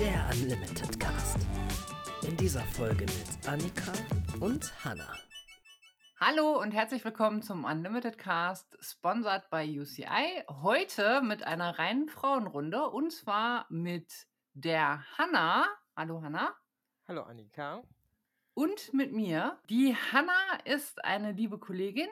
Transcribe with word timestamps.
der 0.00 0.30
Unlimited 0.32 0.98
Cast. 0.98 1.36
In 2.26 2.34
dieser 2.38 2.62
Folge 2.62 3.04
mit 3.04 3.46
Annika 3.46 3.92
und 4.40 4.82
Hanna. 4.82 5.14
Hallo 6.18 6.58
und 6.58 6.70
herzlich 6.70 7.04
willkommen 7.04 7.42
zum 7.42 7.64
Unlimited 7.64 8.16
Cast, 8.16 8.78
sponsored 8.80 9.50
by 9.50 9.78
UCI. 9.78 10.44
Heute 10.48 11.20
mit 11.20 11.42
einer 11.42 11.78
reinen 11.78 12.08
Frauenrunde 12.08 12.88
und 12.88 13.12
zwar 13.12 13.66
mit 13.68 14.10
der 14.54 15.04
Hanna. 15.18 15.66
Hallo 15.94 16.22
Hanna. 16.22 16.54
Hallo 17.06 17.24
Annika. 17.24 17.82
Und 18.54 18.94
mit 18.94 19.12
mir. 19.12 19.58
Die 19.68 19.94
Hanna 19.94 20.60
ist 20.64 21.04
eine 21.04 21.32
liebe 21.32 21.58
Kollegin, 21.58 22.08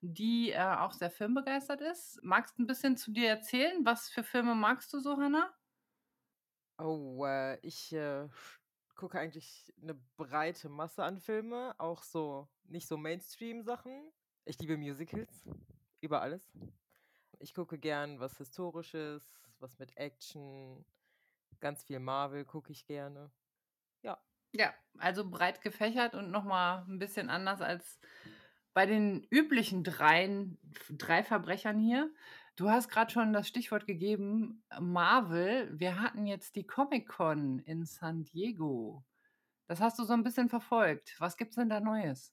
die 0.00 0.52
äh, 0.52 0.62
auch 0.62 0.92
sehr 0.92 1.10
filmbegeistert 1.10 1.82
ist. 1.82 2.18
Magst 2.22 2.56
du 2.56 2.62
ein 2.62 2.66
bisschen 2.66 2.96
zu 2.96 3.12
dir 3.12 3.28
erzählen? 3.28 3.84
Was 3.84 4.08
für 4.08 4.24
Filme 4.24 4.54
magst 4.54 4.90
du 4.94 5.00
so, 5.00 5.18
Hanna? 5.18 5.52
Oh, 6.78 7.24
äh, 7.24 7.58
ich 7.60 7.92
äh, 7.92 8.28
gucke 8.96 9.18
eigentlich 9.18 9.72
eine 9.80 9.94
breite 10.16 10.68
Masse 10.68 11.04
an 11.04 11.20
Filme, 11.20 11.74
auch 11.78 12.02
so 12.02 12.48
nicht 12.64 12.86
so 12.86 12.96
Mainstream-Sachen. 12.96 14.12
Ich 14.44 14.58
liebe 14.58 14.76
Musicals 14.76 15.46
über 16.00 16.22
alles. 16.22 16.52
Ich 17.38 17.54
gucke 17.54 17.78
gern 17.78 18.20
was 18.20 18.36
Historisches, 18.38 19.22
was 19.58 19.78
mit 19.78 19.96
Action, 19.96 20.84
ganz 21.60 21.82
viel 21.84 21.98
Marvel 21.98 22.44
gucke 22.44 22.72
ich 22.72 22.86
gerne. 22.86 23.30
Ja. 24.02 24.18
Ja, 24.52 24.74
also 24.98 25.28
breit 25.28 25.60
gefächert 25.62 26.14
und 26.14 26.30
nochmal 26.30 26.84
ein 26.88 26.98
bisschen 26.98 27.30
anders 27.30 27.60
als 27.60 27.98
bei 28.72 28.86
den 28.86 29.26
üblichen 29.30 29.84
dreien, 29.84 30.58
drei 30.90 31.22
Verbrechern 31.22 31.78
hier. 31.78 32.10
Du 32.56 32.70
hast 32.70 32.88
gerade 32.88 33.12
schon 33.12 33.34
das 33.34 33.48
Stichwort 33.48 33.86
gegeben, 33.86 34.64
Marvel. 34.80 35.78
Wir 35.78 36.00
hatten 36.00 36.26
jetzt 36.26 36.56
die 36.56 36.66
Comic-Con 36.66 37.58
in 37.58 37.84
San 37.84 38.24
Diego. 38.24 39.04
Das 39.66 39.82
hast 39.82 39.98
du 39.98 40.04
so 40.04 40.14
ein 40.14 40.22
bisschen 40.22 40.48
verfolgt. 40.48 41.16
Was 41.18 41.36
gibt's 41.36 41.56
denn 41.56 41.68
da 41.68 41.80
Neues? 41.80 42.32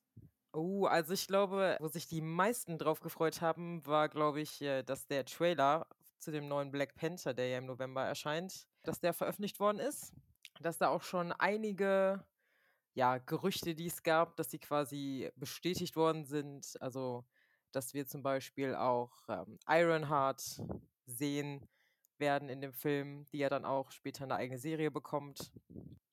Oh, 0.53 0.85
also 0.85 1.13
ich 1.13 1.27
glaube, 1.27 1.75
wo 1.81 1.89
sich 1.89 2.07
die 2.07 2.21
meisten 2.21 2.77
drauf 2.77 3.01
gefreut 3.01 3.41
haben, 3.41 3.85
war, 3.85 4.07
glaube 4.07 4.39
ich, 4.39 4.61
äh, 4.61 4.83
dass 4.83 5.07
der 5.07 5.25
Trailer 5.25 5.87
zu 6.19 6.31
dem 6.31 6.47
neuen 6.47 6.71
Black 6.71 6.95
Panther, 6.95 7.33
der 7.33 7.49
ja 7.49 7.57
im 7.57 7.65
November 7.65 8.03
erscheint, 8.05 8.65
dass 8.83 9.01
der 9.01 9.11
veröffentlicht 9.11 9.59
worden 9.59 9.79
ist. 9.79 10.13
Dass 10.61 10.77
da 10.77 10.87
auch 10.87 11.03
schon 11.03 11.33
einige 11.33 12.23
ja, 12.93 13.17
Gerüchte, 13.17 13.75
die 13.75 13.87
es 13.87 14.03
gab, 14.03 14.37
dass 14.37 14.51
sie 14.51 14.59
quasi 14.59 15.31
bestätigt 15.35 15.97
worden 15.97 16.23
sind. 16.23 16.77
Also, 16.79 17.25
dass 17.75 17.93
wir 17.93 18.07
zum 18.07 18.23
Beispiel 18.23 18.75
auch 18.75 19.11
ähm, 19.27 19.57
Ironheart 19.67 20.61
sehen 21.05 21.67
werden 22.17 22.49
in 22.49 22.61
dem 22.61 22.73
Film, 22.73 23.25
die 23.31 23.39
ja 23.39 23.49
dann 23.49 23.65
auch 23.65 23.91
später 23.91 24.23
eine 24.23 24.35
eigene 24.35 24.59
Serie 24.59 24.91
bekommt. 24.91 25.51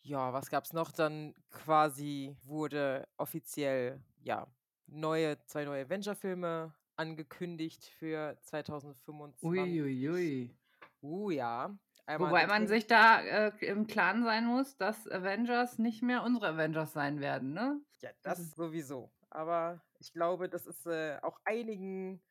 Ja, 0.02 0.33
was 0.33 0.50
gab 0.50 0.64
es 0.64 0.72
noch? 0.72 0.92
Dann 0.92 1.34
quasi 1.50 2.36
wurde 2.42 3.06
offiziell, 3.17 4.02
ja, 4.22 4.47
neue, 4.86 5.39
zwei 5.47 5.64
neue 5.64 5.84
Avenger-Filme 5.84 6.75
angekündigt 6.97 7.84
für 7.98 8.36
2025. 8.42 9.42
Uiuiui. 9.42 10.08
Ui, 10.08 10.08
ui. 10.08 10.56
Uh, 11.02 11.30
ja. 11.30 11.78
Einmal 12.06 12.30
Wobei 12.30 12.47
man 12.47 12.67
sich 12.67 12.86
da 12.89 13.20
äh, 13.20 13.52
im 13.64 13.86
Klaren 13.86 14.24
sein 14.24 14.45
muss, 14.45 14.77
dass 14.77 15.08
Avengers 15.08 15.78
nicht 15.78 16.02
mehr 16.02 16.24
unsere 16.24 16.48
Avengers 16.48 16.92
sein 16.92 17.20
werden, 17.20 17.52
ne? 17.52 17.80
Ja, 18.00 18.11
das, 18.22 18.39
das 18.39 18.50
sowieso. 18.56 19.12
Aber 19.30 19.80
ich 20.00 20.12
glaube, 20.12 20.48
das 20.48 20.66
ist 20.66 20.86
äh, 20.86 21.18
auch 21.22 21.38
einigen 21.44 22.22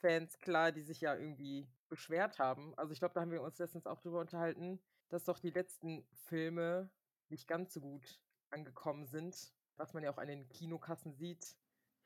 Fans 0.00 0.38
klar, 0.38 0.72
die 0.72 0.82
sich 0.82 1.00
ja 1.00 1.14
irgendwie 1.14 1.68
beschwert 1.88 2.38
haben. 2.38 2.74
Also 2.76 2.92
ich 2.92 3.00
glaube, 3.00 3.14
da 3.14 3.20
haben 3.20 3.30
wir 3.30 3.42
uns 3.42 3.58
letztens 3.58 3.86
auch 3.86 4.00
drüber 4.00 4.20
unterhalten, 4.20 4.80
dass 5.08 5.24
doch 5.24 5.38
die 5.38 5.50
letzten 5.50 6.06
Filme 6.26 6.90
nicht 7.28 7.48
ganz 7.48 7.74
so 7.74 7.80
gut 7.80 8.20
angekommen 8.50 9.06
sind, 9.06 9.52
was 9.76 9.92
man 9.92 10.02
ja 10.02 10.10
auch 10.10 10.18
an 10.18 10.28
den 10.28 10.48
Kinokassen 10.48 11.14
sieht. 11.14 11.56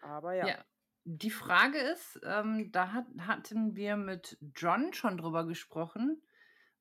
Aber 0.01 0.35
ja. 0.35 0.49
ja. 0.49 0.65
Die 1.05 1.31
Frage 1.31 1.79
ist, 1.79 2.21
ähm, 2.25 2.71
da 2.73 2.93
hat, 2.93 3.07
hatten 3.19 3.75
wir 3.75 3.97
mit 3.97 4.39
John 4.55 4.93
schon 4.93 5.19
drüber 5.19 5.47
gesprochen, 5.47 6.23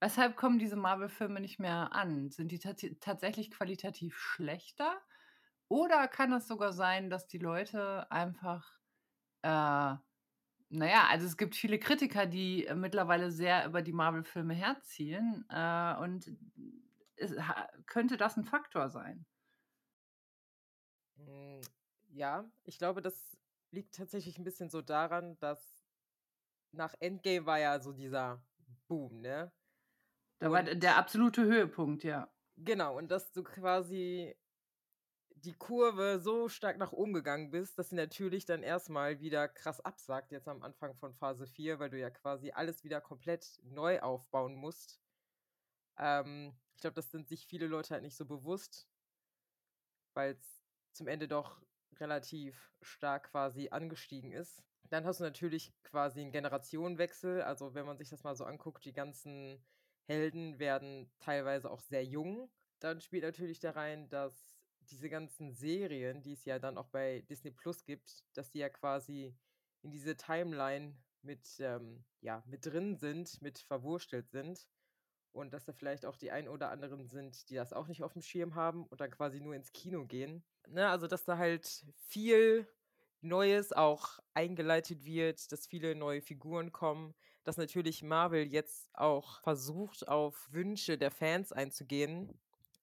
Weshalb 0.02 0.36
kommen 0.36 0.58
diese 0.58 0.78
Marvel-Filme 0.78 1.40
nicht 1.40 1.59
mehr 1.59 1.94
an? 1.94 2.31
Sind 2.31 2.52
die 2.52 2.58
tatsächlich 2.58 3.52
qualitativ 3.52 4.18
schlechter? 4.18 5.00
Oder 5.72 6.09
kann 6.09 6.34
es 6.34 6.50
sogar 6.50 6.74
sein, 6.74 7.09
dass 7.09 7.28
die 7.28 7.38
Leute 7.38 8.12
einfach, 8.12 8.82
äh, 9.42 9.48
naja, 10.70 11.08
also 11.09 11.26
es 11.26 11.38
gibt 11.38 11.56
viele 11.56 11.80
Kritiker, 11.80 12.26
die 12.26 12.66
äh, 12.68 12.76
mittlerweile 12.76 13.32
sehr 13.32 13.66
über 13.66 13.82
die 13.82 13.94
Marvel-Filme 13.94 14.54
herziehen. 14.54 15.46
Äh, 15.50 15.96
und 15.96 16.30
es, 17.16 17.34
könnte 17.86 18.18
das 18.18 18.36
ein 18.36 18.44
Faktor 18.44 18.90
sein? 18.90 19.26
Hm, 21.16 21.62
ja, 22.09 22.52
ich 22.66 22.78
glaube, 22.78 23.02
das 23.02 23.38
liegt 23.72 23.96
tatsächlich 23.96 24.38
ein 24.38 24.44
bisschen 24.44 24.70
so 24.70 24.82
daran, 24.82 25.38
dass 25.40 25.86
nach 26.74 26.96
Endgame 27.00 27.46
war 27.46 27.59
ja 27.59 27.80
so 27.80 27.94
dieser 27.94 28.44
Boom, 28.90 29.22
ne? 29.22 29.53
Da 30.40 30.52
war 30.52 30.64
der 30.64 30.98
absolute 30.98 31.44
Höhepunkt, 31.44 32.03
ja. 32.03 32.30
Genau, 32.58 32.98
und 32.98 33.09
dass 33.09 33.32
du 33.32 33.44
quasi 33.44 34.36
die 35.44 35.53
Kurve 35.53 36.19
so 36.19 36.50
stark 36.50 36.78
nach 36.78 36.91
oben 36.91 37.13
gegangen 37.13 37.52
bist, 37.52 37.78
dass 37.78 37.90
sie 37.90 37.96
natürlich 37.96 38.46
dann 38.46 38.63
erstmal 38.63 39.19
wieder 39.19 39.47
krass 39.47 39.79
absagt, 39.81 40.31
jetzt 40.31 40.47
am 40.47 40.62
Anfang 40.62 40.96
von 40.96 41.13
Phase 41.13 41.47
4, 41.47 41.79
weil 41.79 41.90
du 41.90 42.00
ja 42.00 42.09
quasi 42.09 42.52
alles 42.52 42.84
wieder 42.84 43.02
komplett 43.02 43.59
neu 43.63 44.00
aufbauen 44.02 44.56
musst. 44.56 45.02
Ähm, 45.97 46.53
ich 46.75 46.81
glaube, 46.81 46.96
das 46.96 47.12
sind 47.12 47.28
sich 47.28 47.46
viele 47.46 47.68
Leute 47.68 47.91
halt 47.91 48.03
nicht 48.03 48.16
so 48.16 48.25
bewusst, 48.25 48.88
weil 50.13 50.34
es 50.34 50.63
zum 50.91 51.07
Ende 51.07 51.28
doch 51.28 51.62
relativ 52.00 52.73
stark 52.81 53.31
quasi 53.31 53.69
angestiegen 53.69 54.31
ist. 54.31 54.63
Dann 54.90 55.06
hast 55.06 55.19
du 55.19 55.23
natürlich 55.23 55.73
quasi 55.84 56.22
einen 56.22 56.31
Generationenwechsel. 56.31 57.41
Also 57.41 57.73
wenn 57.73 57.85
man 57.85 57.97
sich 57.97 58.09
das 58.09 58.23
mal 58.23 58.35
so 58.35 58.46
anguckt, 58.46 58.84
die 58.85 58.94
ganzen 58.94 59.63
Helden 60.06 60.59
werden 60.59 61.12
teilweise 61.19 61.69
auch 61.69 61.79
sehr 61.79 62.03
jung. 62.03 62.52
Dann 62.79 63.00
spielt 63.00 63.23
natürlich 63.23 63.59
da 63.59 63.72
rein, 63.72 64.09
dass 64.09 64.51
diese 64.91 65.09
ganzen 65.09 65.52
Serien, 65.52 66.22
die 66.22 66.34
es 66.34 66.46
ja 66.46 66.59
dann 66.59 66.78
auch 66.78 66.88
bei 66.88 67.22
Disney 67.29 67.52
Plus 67.52 67.84
gibt, 67.84 68.24
dass 68.34 68.52
die 68.52 68.59
ja 68.59 68.69
quasi 68.69 69.35
in 69.81 69.91
diese 69.91 70.16
Timeline 70.16 70.96
mit, 71.22 71.47
ähm, 71.59 72.03
ja, 72.19 72.44
mit 72.46 72.66
drin 72.66 72.96
sind, 72.96 73.41
mit 73.41 73.59
verwurstelt 73.59 74.29
sind. 74.29 74.68
Und 75.34 75.53
dass 75.53 75.63
da 75.63 75.72
vielleicht 75.72 76.06
auch 76.06 76.18
die 76.18 76.31
ein 76.31 76.50
oder 76.50 76.72
anderen 76.72 77.07
sind, 77.07 77.50
die 77.50 77.56
das 77.56 77.72
auch 77.72 77.88
nicht 77.88 78.03
auf 78.03 78.13
dem 78.13 78.22
Schirm 78.22 78.56
haben 78.56 78.85
und 78.85 79.00
dann 79.00 79.12
quasi 79.12 79.40
nur 79.40 79.56
ins 79.56 79.72
Kino 79.72 80.06
gehen. 80.06 80.44
Ne, 80.68 80.90
also, 80.90 81.08
dass 81.08 81.23
da 81.23 81.38
halt 81.38 81.85
viel 81.96 82.68
Neues 83.22 83.72
auch 83.72 84.19
eingeleitet 84.34 85.06
wird, 85.06 85.52
dass 85.52 85.68
viele 85.68 85.96
neue 85.96 86.22
Figuren 86.22 86.72
kommen, 86.73 87.13
dass 87.44 87.56
natürlich 87.56 88.03
Marvel 88.03 88.46
jetzt 88.46 88.90
auch 88.94 89.41
versucht, 89.41 90.08
auf 90.08 90.52
Wünsche 90.52 90.97
der 90.97 91.12
Fans 91.12 91.53
einzugehen 91.53 92.38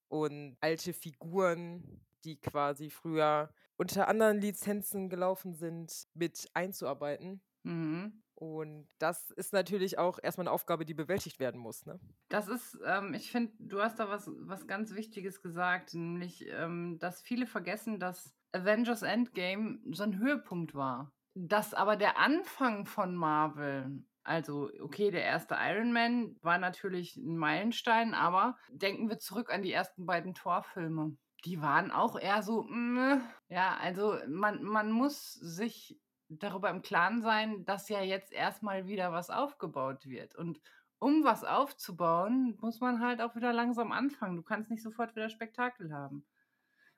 und 0.08 0.56
alte 0.60 0.92
Figuren, 0.92 2.04
die 2.24 2.41
quasi 2.41 2.91
früher 2.91 3.52
unter 3.76 4.08
anderen 4.08 4.41
Lizenzen 4.41 5.08
gelaufen 5.08 5.54
sind, 5.54 6.08
mit 6.14 6.48
einzuarbeiten. 6.54 7.41
Mhm. 7.62 8.22
Und 8.34 8.88
das 8.98 9.30
ist 9.32 9.52
natürlich 9.52 9.98
auch 9.98 10.20
erstmal 10.22 10.46
eine 10.46 10.52
Aufgabe, 10.52 10.84
die 10.84 10.94
bewältigt 10.94 11.41
werden 11.41 11.60
muss. 11.60 11.86
Ne? 11.86 11.98
Das 12.28 12.46
ist, 12.46 12.78
ähm, 12.86 13.12
ich 13.12 13.32
finde, 13.32 13.52
du 13.58 13.80
hast 13.82 13.98
da 13.98 14.08
was, 14.08 14.30
was 14.32 14.69
ganz 14.69 14.94
Wichtiges 14.94 15.42
gesagt, 15.42 15.94
nämlich, 15.94 16.46
ähm, 16.48 16.98
dass 17.00 17.20
viele 17.20 17.46
vergessen, 17.46 17.98
dass 17.98 18.36
Avengers 18.52 19.02
Endgame 19.02 19.80
so 19.90 20.04
ein 20.04 20.19
Höhepunkt 20.19 20.75
war. 20.75 21.12
Dass 21.34 21.75
aber 21.75 21.96
der 21.96 22.19
Anfang 22.19 22.86
von 22.86 23.16
Marvel, 23.16 24.04
also 24.25 24.71
okay, 24.81 25.11
der 25.11 25.25
erste 25.25 25.56
Iron 25.59 25.93
Man 25.93 26.37
war 26.43 26.59
natürlich 26.59 27.17
ein 27.17 27.37
Meilenstein, 27.37 28.15
aber 28.15 28.56
denken 28.71 29.09
wir 29.09 29.19
zurück 29.19 29.53
an 29.53 29.62
die 29.62 29.73
ersten 29.73 30.06
beiden 30.06 30.35
Torfilme. 30.35 31.17
Die 31.44 31.62
waren 31.62 31.91
auch 31.91 32.19
eher 32.19 32.43
so, 32.43 32.65
mh. 32.65 33.20
ja, 33.49 33.76
also 33.81 34.19
man, 34.26 34.62
man 34.62 34.91
muss 34.91 35.32
sich 35.32 35.99
darüber 36.29 36.70
im 36.70 36.82
Klaren 36.82 37.23
sein, 37.23 37.65
dass 37.65 37.88
ja 37.88 38.03
jetzt 38.03 38.32
erstmal 38.32 38.87
wieder 38.87 39.12
was 39.12 39.31
aufgebaut 39.31 40.06
wird. 40.06 40.35
Und 40.35 40.61
um 40.99 41.25
was 41.25 41.44
aufzubauen, 41.44 42.56
muss 42.61 42.81
man 42.81 43.00
halt 43.00 43.21
auch 43.21 43.37
wieder 43.37 43.53
langsam 43.53 43.93
anfangen. 43.93 44.37
Du 44.37 44.43
kannst 44.43 44.71
nicht 44.71 44.82
sofort 44.82 45.14
wieder 45.14 45.31
Spektakel 45.31 45.93
haben. 45.93 46.26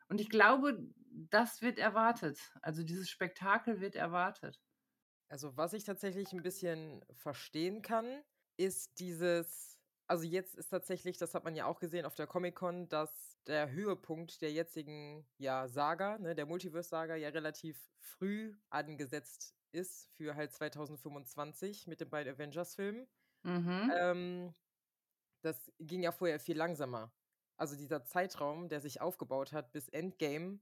Und 0.09 0.21
ich 0.21 0.31
glaube, 0.31 0.79
das 1.31 1.63
wird 1.63 1.79
erwartet. 1.79 2.39
Also 2.63 2.83
dieses 2.83 3.09
Spektakel 3.11 3.81
wird 3.81 3.95
erwartet. 3.95 4.61
Also 5.31 5.57
was 5.57 5.73
ich 5.75 5.85
tatsächlich 5.85 6.33
ein 6.33 6.43
bisschen 6.43 7.05
verstehen 7.13 7.83
kann, 7.83 8.23
ist 8.57 8.99
dieses, 8.99 9.79
also 10.09 10.25
jetzt 10.25 10.57
ist 10.57 10.69
tatsächlich, 10.71 11.19
das 11.19 11.35
hat 11.35 11.45
man 11.45 11.55
ja 11.55 11.67
auch 11.67 11.79
gesehen 11.79 12.05
auf 12.05 12.17
der 12.17 12.27
Comic-Con, 12.27 12.89
dass 12.89 13.39
der 13.47 13.71
Höhepunkt 13.71 14.43
der 14.43 14.53
jetzigen 14.53 15.27
ja, 15.39 15.69
Saga, 15.69 16.19
ne, 16.19 16.35
der 16.35 16.47
Multiverse-Saga, 16.47 17.15
ja 17.17 17.29
relativ 17.29 17.93
früh 18.01 18.57
angesetzt 18.71 19.55
ist 19.73 20.11
für 20.17 20.35
halt 20.35 20.53
2025 20.53 21.87
mit 21.87 22.01
den 22.01 22.11
beiden 22.11 22.35
Avengers-Filmen. 22.35 23.09
Mhm. 23.45 23.93
Ähm, 23.97 24.55
das 25.43 25.73
ging 25.79 26.03
ja 26.03 26.13
vorher 26.13 26.41
viel 26.41 26.57
langsamer. 26.57 27.13
also 27.57 27.77
dieser 27.77 28.05
Zeitraum, 28.05 28.69
der 28.71 28.81
sich 28.81 29.01
aufgebaut 29.03 29.53
hat 29.53 29.73
bis 29.73 29.89
Endgame, 29.89 30.61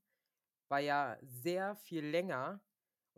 war 0.68 0.80
ja 0.80 1.18
sehr 1.22 1.76
viel 1.76 2.04
länger 2.06 2.60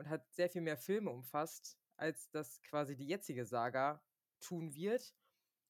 und 0.00 0.08
hat 0.08 0.32
sehr 0.32 0.48
viel 0.48 0.62
mehr 0.62 0.78
Filme 0.78 1.10
umfasst, 1.10 1.78
als 1.98 2.30
das 2.30 2.62
quasi 2.62 2.96
die 2.96 3.06
jetzige 3.06 3.44
Saga 3.44 4.02
tun 4.40 4.74
wird. 4.74 5.14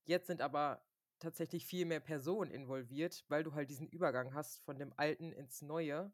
Jetzt 0.04 0.28
sind 0.28 0.40
aber 0.40 0.86
tatsächlich 1.18 1.66
viel 1.66 1.84
mehr 1.84 1.98
Personen 1.98 2.52
involviert, 2.52 3.24
weil 3.28 3.42
du 3.42 3.54
halt 3.54 3.70
diesen 3.70 3.88
Übergang 3.88 4.32
hast 4.32 4.60
von 4.60 4.78
dem 4.78 4.94
Alten 4.96 5.32
ins 5.32 5.62
Neue 5.62 6.12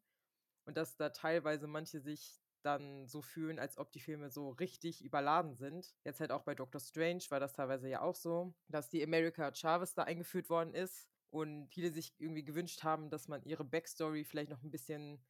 und 0.65 0.79
dass 0.79 0.97
da 0.97 1.11
teilweise 1.11 1.67
manche 1.67 2.01
sich 2.01 2.41
dann 2.63 3.07
so 3.07 3.21
fühlen, 3.21 3.59
als 3.59 3.77
ob 3.77 3.93
die 3.93 4.01
Filme 4.01 4.31
so 4.31 4.49
richtig 4.49 5.05
überladen 5.05 5.55
sind. 5.55 5.95
Jetzt 6.03 6.21
halt 6.21 6.33
auch 6.33 6.43
bei 6.43 6.55
Doctor 6.55 6.81
Strange 6.81 7.23
war 7.29 7.39
das 7.39 7.53
teilweise 7.53 7.89
ja 7.89 8.01
auch 8.01 8.17
so, 8.17 8.55
dass 8.69 8.89
die 8.89 9.05
America 9.05 9.55
Chavez 9.55 9.93
da 9.95 10.05
eingeführt 10.05 10.49
worden 10.49 10.73
ist 10.73 11.07
und 11.29 11.69
viele 11.69 11.93
sich 11.93 12.15
irgendwie 12.19 12.45
gewünscht 12.45 12.83
haben, 12.83 13.11
dass 13.11 13.29
man 13.29 13.43
ihre 13.45 13.65
Backstory 13.65 14.25
vielleicht 14.25 14.51
noch 14.51 14.63
ein 14.63 14.71
bisschen 14.71 15.23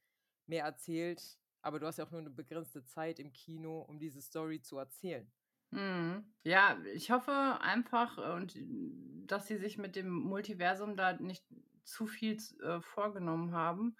mehr 0.47 0.63
erzählt. 0.63 1.37
Aber 1.67 1.81
du 1.81 1.85
hast 1.85 1.97
ja 1.97 2.05
auch 2.05 2.11
nur 2.11 2.21
eine 2.21 2.29
begrenzte 2.29 2.85
Zeit 2.85 3.19
im 3.19 3.33
Kino, 3.33 3.81
um 3.81 3.99
diese 3.99 4.21
Story 4.21 4.61
zu 4.61 4.77
erzählen. 4.77 5.29
Mhm. 5.71 6.23
Ja, 6.43 6.77
ich 6.93 7.11
hoffe 7.11 7.59
einfach, 7.59 8.17
äh, 8.17 8.31
und 8.37 8.57
dass 9.29 9.47
sie 9.47 9.57
sich 9.57 9.77
mit 9.77 9.97
dem 9.97 10.09
Multiversum 10.09 10.95
da 10.95 11.11
nicht 11.19 11.45
zu 11.83 12.07
viel 12.07 12.37
äh, 12.63 12.79
vorgenommen 12.79 13.51
haben, 13.51 13.97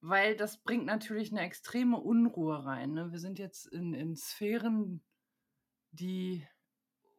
weil 0.00 0.36
das 0.36 0.62
bringt 0.62 0.86
natürlich 0.86 1.32
eine 1.32 1.42
extreme 1.42 2.00
Unruhe 2.00 2.64
rein. 2.64 2.94
Ne? 2.94 3.12
Wir 3.12 3.18
sind 3.18 3.38
jetzt 3.38 3.66
in, 3.66 3.92
in 3.92 4.16
Sphären, 4.16 5.04
die 5.90 6.46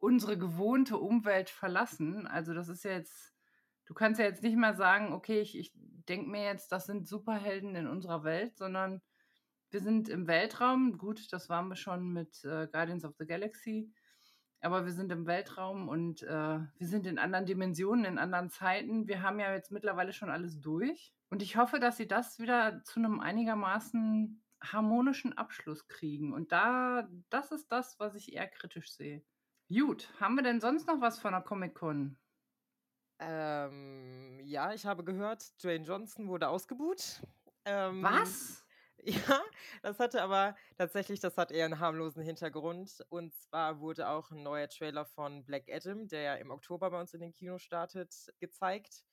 unsere 0.00 0.36
gewohnte 0.36 0.96
Umwelt 0.96 1.50
verlassen. 1.50 2.26
Also 2.26 2.52
das 2.52 2.68
ist 2.68 2.82
jetzt, 2.82 3.32
du 3.86 3.94
kannst 3.94 4.18
ja 4.18 4.26
jetzt 4.26 4.42
nicht 4.42 4.56
mal 4.56 4.74
sagen, 4.74 5.12
okay, 5.12 5.40
ich, 5.40 5.56
ich 5.56 5.72
denke 5.76 6.28
mir 6.28 6.42
jetzt, 6.42 6.72
das 6.72 6.86
sind 6.86 7.06
Superhelden 7.06 7.76
in 7.76 7.86
unserer 7.86 8.24
Welt, 8.24 8.56
sondern 8.56 9.00
wir 9.70 9.80
sind 9.80 10.08
im 10.08 10.26
Weltraum. 10.26 10.98
Gut, 10.98 11.32
das 11.32 11.48
waren 11.48 11.68
wir 11.68 11.76
schon 11.76 12.12
mit 12.12 12.44
äh, 12.44 12.68
Guardians 12.68 13.04
of 13.04 13.14
the 13.18 13.26
Galaxy. 13.26 13.92
Aber 14.60 14.84
wir 14.84 14.92
sind 14.92 15.12
im 15.12 15.26
Weltraum 15.26 15.88
und 15.88 16.22
äh, 16.22 16.28
wir 16.28 16.86
sind 16.86 17.06
in 17.06 17.18
anderen 17.18 17.46
Dimensionen, 17.46 18.04
in 18.04 18.18
anderen 18.18 18.50
Zeiten. 18.50 19.06
Wir 19.06 19.22
haben 19.22 19.38
ja 19.38 19.52
jetzt 19.52 19.70
mittlerweile 19.70 20.12
schon 20.12 20.30
alles 20.30 20.60
durch. 20.60 21.12
Und 21.30 21.42
ich 21.42 21.56
hoffe, 21.56 21.78
dass 21.78 21.96
sie 21.96 22.08
das 22.08 22.38
wieder 22.38 22.82
zu 22.82 22.98
einem 22.98 23.20
einigermaßen 23.20 24.42
harmonischen 24.60 25.36
Abschluss 25.38 25.86
kriegen. 25.86 26.32
Und 26.32 26.50
da, 26.50 27.08
das 27.30 27.52
ist 27.52 27.70
das, 27.70 28.00
was 28.00 28.14
ich 28.14 28.32
eher 28.32 28.48
kritisch 28.48 28.92
sehe. 28.92 29.22
Gut, 29.68 30.12
haben 30.18 30.34
wir 30.34 30.42
denn 30.42 30.60
sonst 30.60 30.88
noch 30.88 31.00
was 31.00 31.20
von 31.20 31.32
der 31.32 31.42
Comic-Con? 31.42 32.18
Ähm, 33.20 34.40
ja, 34.44 34.72
ich 34.72 34.86
habe 34.86 35.04
gehört, 35.04 35.44
Dwayne 35.62 35.84
Johnson 35.84 36.28
wurde 36.28 36.48
ausgebuht. 36.48 37.22
Ähm, 37.64 38.02
was? 38.02 38.66
Ja, 39.08 39.42
das 39.82 39.98
hatte 40.00 40.22
aber 40.22 40.54
tatsächlich, 40.76 41.18
das 41.20 41.38
hat 41.38 41.50
eher 41.50 41.64
einen 41.64 41.78
harmlosen 41.80 42.22
Hintergrund. 42.22 43.02
Und 43.08 43.34
zwar 43.34 43.80
wurde 43.80 44.08
auch 44.08 44.30
ein 44.30 44.42
neuer 44.42 44.68
Trailer 44.68 45.06
von 45.06 45.46
Black 45.46 45.64
Adam, 45.70 46.08
der 46.08 46.20
ja 46.22 46.34
im 46.34 46.50
Oktober 46.50 46.90
bei 46.90 47.00
uns 47.00 47.14
in 47.14 47.20
den 47.20 47.32
Kinos 47.32 47.62
startet, 47.62 48.14
gezeigt. 48.38 49.04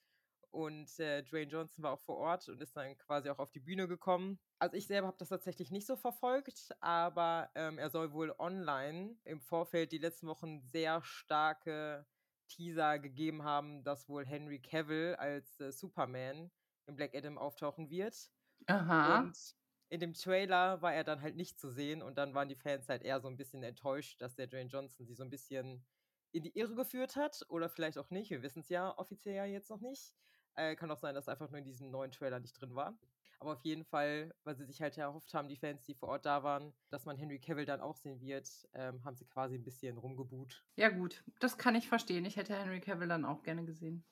Und 0.51 0.99
äh, 0.99 1.23
Dwayne 1.23 1.51
Johnson 1.51 1.83
war 1.83 1.93
auch 1.93 2.01
vor 2.01 2.17
Ort 2.17 2.49
und 2.49 2.61
ist 2.61 2.75
dann 2.75 2.97
quasi 2.97 3.29
auch 3.29 3.39
auf 3.39 3.51
die 3.51 3.59
Bühne 3.61 3.87
gekommen. 3.87 4.39
Also 4.59 4.75
ich 4.75 4.87
selber 4.87 5.07
habe 5.07 5.17
das 5.17 5.29
tatsächlich 5.29 5.71
nicht 5.71 5.85
so 5.87 5.95
verfolgt, 5.97 6.71
aber 6.81 7.51
ähm, 7.55 7.77
er 7.77 7.89
soll 7.89 8.13
wohl 8.13 8.33
online 8.37 9.17
im 9.23 9.41
Vorfeld 9.41 9.91
die 9.91 9.97
letzten 9.97 10.27
Wochen 10.27 10.61
sehr 10.61 11.01
starke 11.03 12.05
Teaser 12.47 12.99
gegeben 12.99 13.43
haben, 13.43 13.83
dass 13.83 14.09
wohl 14.09 14.25
Henry 14.25 14.61
Cavill 14.61 15.15
als 15.15 15.59
äh, 15.59 15.71
Superman 15.71 16.51
im 16.87 16.95
Black 16.95 17.15
Adam 17.15 17.37
auftauchen 17.37 17.89
wird. 17.89 18.29
Aha. 18.67 19.19
Und 19.19 19.55
in 19.89 19.99
dem 19.99 20.13
Trailer 20.13 20.81
war 20.81 20.93
er 20.93 21.03
dann 21.03 21.21
halt 21.21 21.35
nicht 21.35 21.59
zu 21.59 21.69
sehen 21.69 22.01
und 22.01 22.17
dann 22.17 22.33
waren 22.33 22.49
die 22.49 22.55
Fans 22.55 22.89
halt 22.89 23.03
eher 23.03 23.19
so 23.19 23.27
ein 23.27 23.37
bisschen 23.37 23.63
enttäuscht, 23.63 24.21
dass 24.21 24.35
der 24.35 24.47
Dwayne 24.47 24.69
Johnson 24.69 25.05
sie 25.05 25.13
so 25.13 25.23
ein 25.23 25.29
bisschen 25.29 25.85
in 26.31 26.43
die 26.43 26.57
Irre 26.57 26.75
geführt 26.75 27.15
hat 27.15 27.45
oder 27.49 27.69
vielleicht 27.69 27.97
auch 27.97 28.09
nicht. 28.09 28.29
Wir 28.29 28.41
wissen 28.41 28.59
es 28.59 28.69
ja 28.69 28.97
offiziell 28.97 29.35
ja 29.35 29.45
jetzt 29.45 29.69
noch 29.69 29.79
nicht. 29.79 30.13
Äh, 30.55 30.75
kann 30.75 30.91
auch 30.91 30.97
sein, 30.97 31.15
dass 31.15 31.29
einfach 31.29 31.49
nur 31.49 31.59
in 31.59 31.65
diesem 31.65 31.91
neuen 31.91 32.11
Trailer 32.11 32.39
nicht 32.39 32.59
drin 32.59 32.75
war. 32.75 32.97
Aber 33.39 33.53
auf 33.53 33.61
jeden 33.63 33.83
Fall, 33.83 34.33
weil 34.43 34.55
sie 34.55 34.65
sich 34.65 34.81
halt 34.81 34.97
erhofft 34.97 35.33
haben, 35.33 35.49
die 35.49 35.57
Fans, 35.57 35.85
die 35.85 35.93
vor 35.93 36.09
Ort 36.09 36.25
da 36.25 36.43
waren, 36.43 36.73
dass 36.89 37.05
man 37.05 37.17
Henry 37.17 37.39
Cavill 37.39 37.65
dann 37.65 37.81
auch 37.81 37.97
sehen 37.97 38.21
wird, 38.21 38.49
ähm, 38.73 39.03
haben 39.03 39.15
sie 39.15 39.25
quasi 39.25 39.55
ein 39.55 39.63
bisschen 39.63 39.97
rumgeboot. 39.97 40.63
Ja 40.77 40.89
gut, 40.89 41.23
das 41.39 41.57
kann 41.57 41.75
ich 41.75 41.87
verstehen. 41.87 42.25
Ich 42.25 42.37
hätte 42.37 42.55
Henry 42.55 42.79
Cavill 42.79 43.09
dann 43.09 43.25
auch 43.25 43.43
gerne 43.43 43.65
gesehen. 43.65 44.05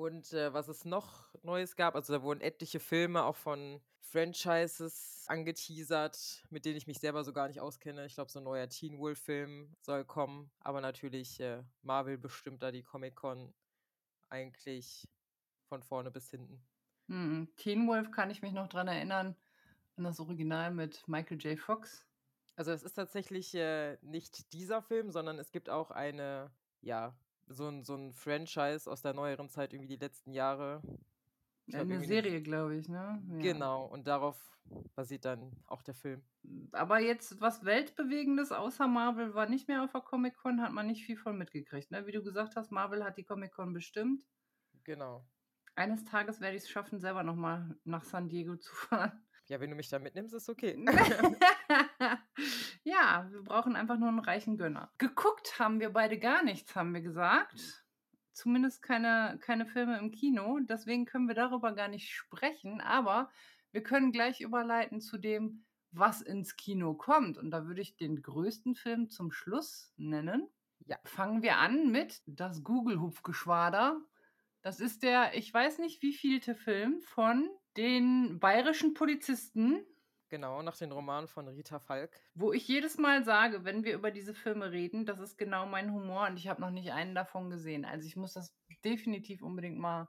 Und 0.00 0.32
äh, 0.32 0.54
was 0.54 0.68
es 0.68 0.86
noch 0.86 1.28
Neues 1.42 1.76
gab, 1.76 1.94
also 1.94 2.14
da 2.14 2.22
wurden 2.22 2.40
etliche 2.40 2.80
Filme 2.80 3.22
auch 3.22 3.36
von 3.36 3.82
Franchises 4.00 5.26
angeteasert, 5.26 6.42
mit 6.48 6.64
denen 6.64 6.78
ich 6.78 6.86
mich 6.86 7.00
selber 7.00 7.22
so 7.22 7.34
gar 7.34 7.48
nicht 7.48 7.60
auskenne. 7.60 8.06
Ich 8.06 8.14
glaube, 8.14 8.30
so 8.30 8.40
ein 8.40 8.44
neuer 8.44 8.66
Teen 8.70 8.98
Wolf-Film 8.98 9.76
soll 9.82 10.06
kommen. 10.06 10.50
Aber 10.60 10.80
natürlich, 10.80 11.38
äh, 11.40 11.62
Marvel 11.82 12.16
bestimmt 12.16 12.62
da 12.62 12.70
die 12.70 12.82
Comic-Con 12.82 13.52
eigentlich 14.30 15.06
von 15.68 15.82
vorne 15.82 16.10
bis 16.10 16.30
hinten. 16.30 16.64
Hm, 17.08 17.52
Teen 17.58 17.86
Wolf 17.86 18.10
kann 18.10 18.30
ich 18.30 18.40
mich 18.40 18.52
noch 18.52 18.68
dran 18.68 18.88
erinnern, 18.88 19.36
an 19.96 20.04
das 20.04 20.18
Original 20.18 20.70
mit 20.70 21.06
Michael 21.08 21.36
J. 21.42 21.58
Fox. 21.58 22.06
Also 22.56 22.72
es 22.72 22.82
ist 22.82 22.94
tatsächlich 22.94 23.54
äh, 23.54 23.98
nicht 24.00 24.54
dieser 24.54 24.80
Film, 24.80 25.10
sondern 25.10 25.38
es 25.38 25.52
gibt 25.52 25.68
auch 25.68 25.90
eine, 25.90 26.50
ja, 26.80 27.14
so 27.50 27.68
ein, 27.68 27.84
so 27.84 27.94
ein 27.94 28.12
Franchise 28.12 28.90
aus 28.90 29.02
der 29.02 29.12
neueren 29.12 29.48
Zeit, 29.48 29.72
irgendwie 29.72 29.96
die 29.96 30.04
letzten 30.04 30.32
Jahre. 30.32 30.82
Ich 31.66 31.76
eine 31.76 32.00
Serie, 32.00 32.42
glaube 32.42 32.76
ich, 32.76 32.88
ne? 32.88 33.22
Ja. 33.28 33.38
Genau, 33.38 33.84
und 33.84 34.06
darauf 34.06 34.50
basiert 34.94 35.24
dann 35.24 35.52
auch 35.66 35.82
der 35.82 35.94
Film. 35.94 36.22
Aber 36.72 37.00
jetzt 37.00 37.40
was 37.40 37.64
Weltbewegendes 37.64 38.52
außer 38.52 38.86
Marvel 38.86 39.34
war 39.34 39.48
nicht 39.48 39.68
mehr 39.68 39.84
auf 39.84 39.92
der 39.92 40.00
Comic-Con, 40.00 40.62
hat 40.62 40.72
man 40.72 40.86
nicht 40.86 41.04
viel 41.04 41.16
von 41.16 41.36
mitgekriegt. 41.36 41.90
Ne? 41.90 42.06
Wie 42.06 42.12
du 42.12 42.22
gesagt 42.22 42.56
hast, 42.56 42.70
Marvel 42.70 43.04
hat 43.04 43.16
die 43.18 43.24
Comic-Con 43.24 43.72
bestimmt. 43.72 44.24
Genau. 44.84 45.26
Eines 45.74 46.04
Tages 46.04 46.40
werde 46.40 46.56
ich 46.56 46.64
es 46.64 46.70
schaffen, 46.70 47.00
selber 47.00 47.22
nochmal 47.22 47.76
nach 47.84 48.04
San 48.04 48.28
Diego 48.28 48.56
zu 48.56 48.74
fahren. 48.74 49.12
Ja, 49.46 49.60
wenn 49.60 49.70
du 49.70 49.76
mich 49.76 49.88
da 49.88 49.98
mitnimmst, 49.98 50.34
ist 50.34 50.48
okay. 50.48 50.76
ja, 52.82 53.28
wir 53.30 53.42
brauchen 53.42 53.76
einfach 53.76 53.98
nur 53.98 54.08
einen 54.08 54.20
reichen 54.20 54.56
Gönner. 54.56 54.90
Geguckt 54.98 55.58
haben 55.58 55.80
wir 55.80 55.90
beide 55.90 56.18
gar 56.18 56.42
nichts, 56.42 56.74
haben 56.74 56.94
wir 56.94 57.02
gesagt. 57.02 57.84
Zumindest 58.32 58.82
keine, 58.82 59.38
keine 59.40 59.66
Filme 59.66 59.98
im 59.98 60.10
Kino. 60.10 60.58
Deswegen 60.60 61.04
können 61.04 61.28
wir 61.28 61.34
darüber 61.34 61.72
gar 61.72 61.88
nicht 61.88 62.10
sprechen. 62.10 62.80
Aber 62.80 63.30
wir 63.72 63.82
können 63.82 64.12
gleich 64.12 64.40
überleiten 64.40 65.00
zu 65.00 65.18
dem, 65.18 65.64
was 65.92 66.22
ins 66.22 66.56
Kino 66.56 66.94
kommt. 66.94 67.36
Und 67.36 67.50
da 67.50 67.66
würde 67.66 67.82
ich 67.82 67.96
den 67.96 68.22
größten 68.22 68.74
Film 68.74 69.10
zum 69.10 69.30
Schluss 69.30 69.92
nennen. 69.96 70.48
Ja. 70.86 70.96
Fangen 71.04 71.42
wir 71.42 71.58
an 71.58 71.90
mit 71.90 72.22
Das 72.26 72.64
Google-Hupfgeschwader. 72.64 74.00
Das 74.62 74.80
ist 74.80 75.02
der, 75.02 75.36
ich 75.36 75.52
weiß 75.52 75.78
nicht 75.78 76.02
wie 76.02 76.12
vielte 76.12 76.54
Film 76.54 77.00
von 77.02 77.48
den 77.76 78.38
bayerischen 78.40 78.94
Polizisten, 78.94 79.84
Genau, 80.30 80.62
nach 80.62 80.76
den 80.76 80.92
Romanen 80.92 81.28
von 81.28 81.48
Rita 81.48 81.78
Falk. 81.80 82.22
wo 82.34 82.52
ich 82.52 82.66
jedes 82.68 82.96
Mal 82.96 83.24
sage, 83.24 83.64
wenn 83.64 83.84
wir 83.84 83.94
über 83.94 84.10
diese 84.10 84.32
Filme 84.34 84.70
reden, 84.70 85.04
das 85.04 85.18
ist 85.18 85.36
genau 85.36 85.66
mein 85.66 85.92
Humor 85.92 86.28
und 86.28 86.38
ich 86.38 86.48
habe 86.48 86.60
noch 86.60 86.70
nicht 86.70 86.92
einen 86.92 87.14
davon 87.14 87.50
gesehen. 87.50 87.84
Also 87.84 88.06
ich 88.06 88.16
muss 88.16 88.32
das 88.34 88.54
definitiv 88.84 89.42
unbedingt 89.42 89.78
mal 89.78 90.08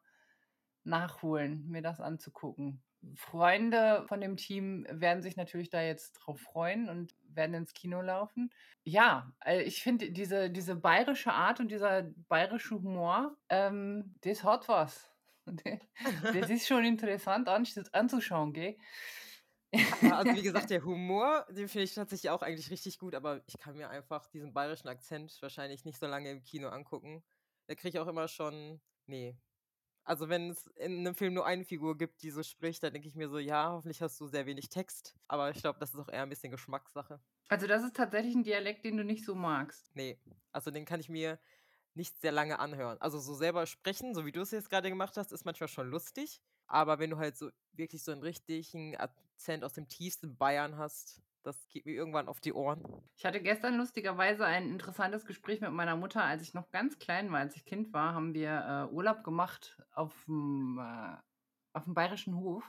nachholen, 0.84 1.68
mir 1.68 1.82
das 1.82 2.00
anzugucken. 2.00 2.84
Freunde 3.16 4.06
von 4.08 4.22
dem 4.22 4.38
Team 4.38 4.86
werden 4.90 5.24
sich 5.24 5.36
natürlich 5.36 5.70
da 5.72 5.82
jetzt 5.82 6.14
drauf 6.14 6.40
freuen 6.40 6.88
und 6.88 7.16
werden 7.24 7.56
ins 7.56 7.74
Kino 7.74 8.00
laufen. 8.02 8.52
Ja, 8.84 9.34
äh, 9.44 9.64
ich 9.64 9.82
finde 9.82 10.12
diese, 10.12 10.52
diese 10.52 10.76
bayerische 10.76 11.34
Art 11.34 11.60
und 11.60 11.70
dieser 11.70 12.04
bayerische 12.30 12.76
Humor, 12.76 13.38
ähm, 13.50 14.16
das 14.22 14.44
hat 14.44 14.68
was. 14.68 15.10
Das 16.34 16.50
ist 16.52 16.68
schon 16.68 16.86
interessant 16.86 17.50
an, 17.50 17.66
anzuschauen, 17.94 18.54
gell? 18.54 18.78
Also 19.74 20.36
wie 20.36 20.42
gesagt, 20.42 20.70
der 20.70 20.84
Humor, 20.84 21.46
den 21.50 21.70
finde 21.70 21.84
ich 21.84 21.94
tatsächlich 21.94 22.30
auch 22.30 22.42
eigentlich 22.42 22.70
richtig 22.70 23.00
gut, 23.00 23.16
aber 23.16 23.42
ich 23.48 23.58
kann 23.58 23.78
mir 23.78 23.90
einfach 23.90 24.28
diesen 24.28 24.54
bayerischen 24.54 24.90
Akzent 24.90 25.42
wahrscheinlich 25.42 25.86
nicht 25.86 26.00
so 26.00 26.08
lange 26.08 26.30
im 26.30 26.44
Kino 26.44 26.70
angucken. 26.70 27.24
Da 27.68 27.76
kriege 27.76 27.90
ich 27.90 28.00
auch 28.00 28.08
immer 28.08 28.28
schon, 28.28 28.82
nee. 29.06 29.38
Also 30.04 30.30
wenn 30.30 30.50
es 30.50 30.68
in 30.76 31.00
einem 31.00 31.16
Film 31.16 31.34
nur 31.34 31.46
eine 31.46 31.64
Figur 31.64 31.98
gibt, 31.98 32.24
die 32.24 32.32
so 32.32 32.44
spricht, 32.44 32.84
dann 32.84 32.92
denke 32.92 33.08
ich 33.08 33.16
mir 33.16 33.30
so, 33.30 33.38
ja, 33.38 33.72
hoffentlich 33.72 34.02
hast 34.02 34.20
du 34.20 34.28
sehr 34.28 34.46
wenig 34.46 34.70
Text. 34.70 35.16
Aber 35.28 35.52
ich 35.52 35.62
glaube, 35.62 35.80
das 35.80 35.94
ist 35.94 36.00
auch 36.00 36.10
eher 36.10 36.24
ein 36.24 36.30
bisschen 36.30 36.52
Geschmackssache. 36.52 37.22
Also 37.50 37.68
das 37.68 37.84
ist 37.84 37.96
tatsächlich 37.96 38.34
ein 38.36 38.44
Dialekt, 38.44 38.84
den 38.84 38.98
du 38.98 39.04
nicht 39.04 39.26
so 39.26 39.36
magst. 39.36 39.96
Nee, 39.96 40.20
also 40.52 40.72
den 40.72 40.86
kann 40.86 41.00
ich 41.00 41.10
mir 41.10 41.40
nicht 41.94 42.20
sehr 42.20 42.32
lange 42.32 42.60
anhören. 42.60 43.00
Also 43.00 43.20
so 43.20 43.36
selber 43.36 43.66
sprechen, 43.66 44.16
so 44.16 44.26
wie 44.26 44.32
du 44.32 44.42
es 44.42 44.52
jetzt 44.52 44.70
gerade 44.70 44.90
gemacht 44.90 45.18
hast, 45.18 45.32
ist 45.32 45.46
manchmal 45.46 45.68
schon 45.68 45.90
lustig. 45.90 46.42
Aber 46.68 47.00
wenn 47.00 47.10
du 47.10 47.18
halt 47.18 47.38
so 47.38 47.50
wirklich 47.74 48.04
so 48.04 48.12
einen 48.12 48.24
richtigen 48.24 48.96
Akzent 49.42 49.64
aus 49.64 49.74
dem 49.74 49.88
tiefsten 49.88 50.38
Bayern 50.38 50.78
hast, 50.78 51.20
Das 51.44 51.68
geht 51.70 51.88
mir 51.88 51.94
irgendwann 51.94 52.28
auf 52.28 52.40
die 52.40 52.54
Ohren. 52.54 52.86
Ich 53.18 53.26
hatte 53.26 53.42
gestern 53.42 53.76
lustigerweise 53.76 54.46
ein 54.46 54.70
interessantes 54.70 55.26
Gespräch 55.26 55.60
mit 55.60 55.72
meiner 55.72 55.96
Mutter, 55.96 56.24
als 56.24 56.44
ich 56.44 56.54
noch 56.54 56.70
ganz 56.70 57.00
klein 57.00 57.32
war, 57.32 57.40
als 57.40 57.56
ich 57.56 57.66
Kind 57.66 57.92
war, 57.92 58.14
haben 58.14 58.36
wir 58.36 58.52
äh, 58.92 58.94
Urlaub 58.94 59.24
gemacht 59.24 59.82
auf 59.96 60.14
dem, 60.26 60.78
äh, 60.78 61.18
auf 61.74 61.86
dem 61.86 61.96
bayerischen 61.96 62.36
Hof 62.36 62.64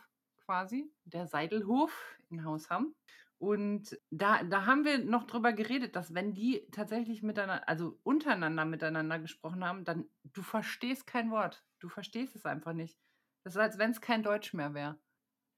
quasi, 0.47 0.91
der 1.05 1.27
Seidelhof 1.27 1.93
in 2.31 2.47
Hausham. 2.47 2.95
Und 3.37 4.01
da, 4.09 4.43
da 4.43 4.65
haben 4.65 4.87
wir 4.87 5.05
noch 5.05 5.25
drüber 5.25 5.53
geredet, 5.53 5.95
dass 5.95 6.15
wenn 6.15 6.33
die 6.33 6.67
tatsächlich 6.71 7.23
miteinander, 7.23 7.69
also 7.69 7.99
untereinander 8.03 8.65
miteinander 8.65 9.19
gesprochen 9.19 9.63
haben, 9.63 9.85
dann 9.85 10.09
du 10.25 10.41
verstehst 10.41 11.07
kein 11.07 11.31
Wort. 11.31 11.63
Du 11.81 11.91
verstehst 11.91 12.35
es 12.37 12.47
einfach 12.47 12.73
nicht. 12.73 12.99
Das 13.45 13.57
ist, 13.57 13.61
als 13.61 13.77
wenn 13.77 13.91
es 13.91 14.01
kein 14.01 14.23
Deutsch 14.23 14.55
mehr 14.55 14.73
wäre. 14.73 14.99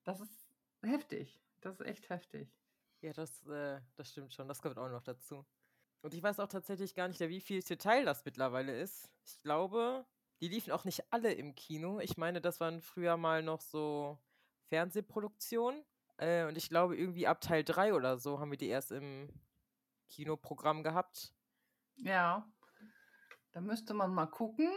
Das 0.02 0.20
ist 0.20 0.43
heftig. 0.84 1.40
Das 1.60 1.80
ist 1.80 1.86
echt 1.86 2.08
heftig. 2.10 2.48
Ja, 3.00 3.12
das, 3.12 3.46
äh, 3.46 3.80
das 3.96 4.10
stimmt 4.10 4.32
schon. 4.32 4.48
Das 4.48 4.62
kommt 4.62 4.78
auch 4.78 4.88
noch 4.88 5.02
dazu. 5.02 5.44
Und 6.02 6.14
ich 6.14 6.22
weiß 6.22 6.40
auch 6.40 6.48
tatsächlich 6.48 6.94
gar 6.94 7.08
nicht, 7.08 7.20
wie 7.20 7.40
viel 7.40 7.62
Teil 7.62 8.04
das 8.04 8.24
mittlerweile 8.24 8.78
ist. 8.78 9.10
Ich 9.24 9.40
glaube, 9.40 10.06
die 10.40 10.48
liefen 10.48 10.72
auch 10.72 10.84
nicht 10.84 11.02
alle 11.10 11.32
im 11.32 11.54
Kino. 11.54 12.00
Ich 12.00 12.16
meine, 12.16 12.40
das 12.40 12.60
waren 12.60 12.80
früher 12.80 13.16
mal 13.16 13.42
noch 13.42 13.60
so 13.60 14.18
Fernsehproduktionen. 14.68 15.82
Äh, 16.18 16.44
und 16.44 16.56
ich 16.56 16.68
glaube, 16.68 16.96
irgendwie 16.96 17.26
ab 17.26 17.40
Teil 17.40 17.64
3 17.64 17.94
oder 17.94 18.18
so 18.18 18.38
haben 18.38 18.50
wir 18.50 18.58
die 18.58 18.68
erst 18.68 18.92
im 18.92 19.28
Kinoprogramm 20.08 20.82
gehabt. 20.82 21.34
Ja. 21.96 22.46
Da 23.52 23.60
müsste 23.60 23.94
man 23.94 24.12
mal 24.12 24.26
gucken. 24.26 24.70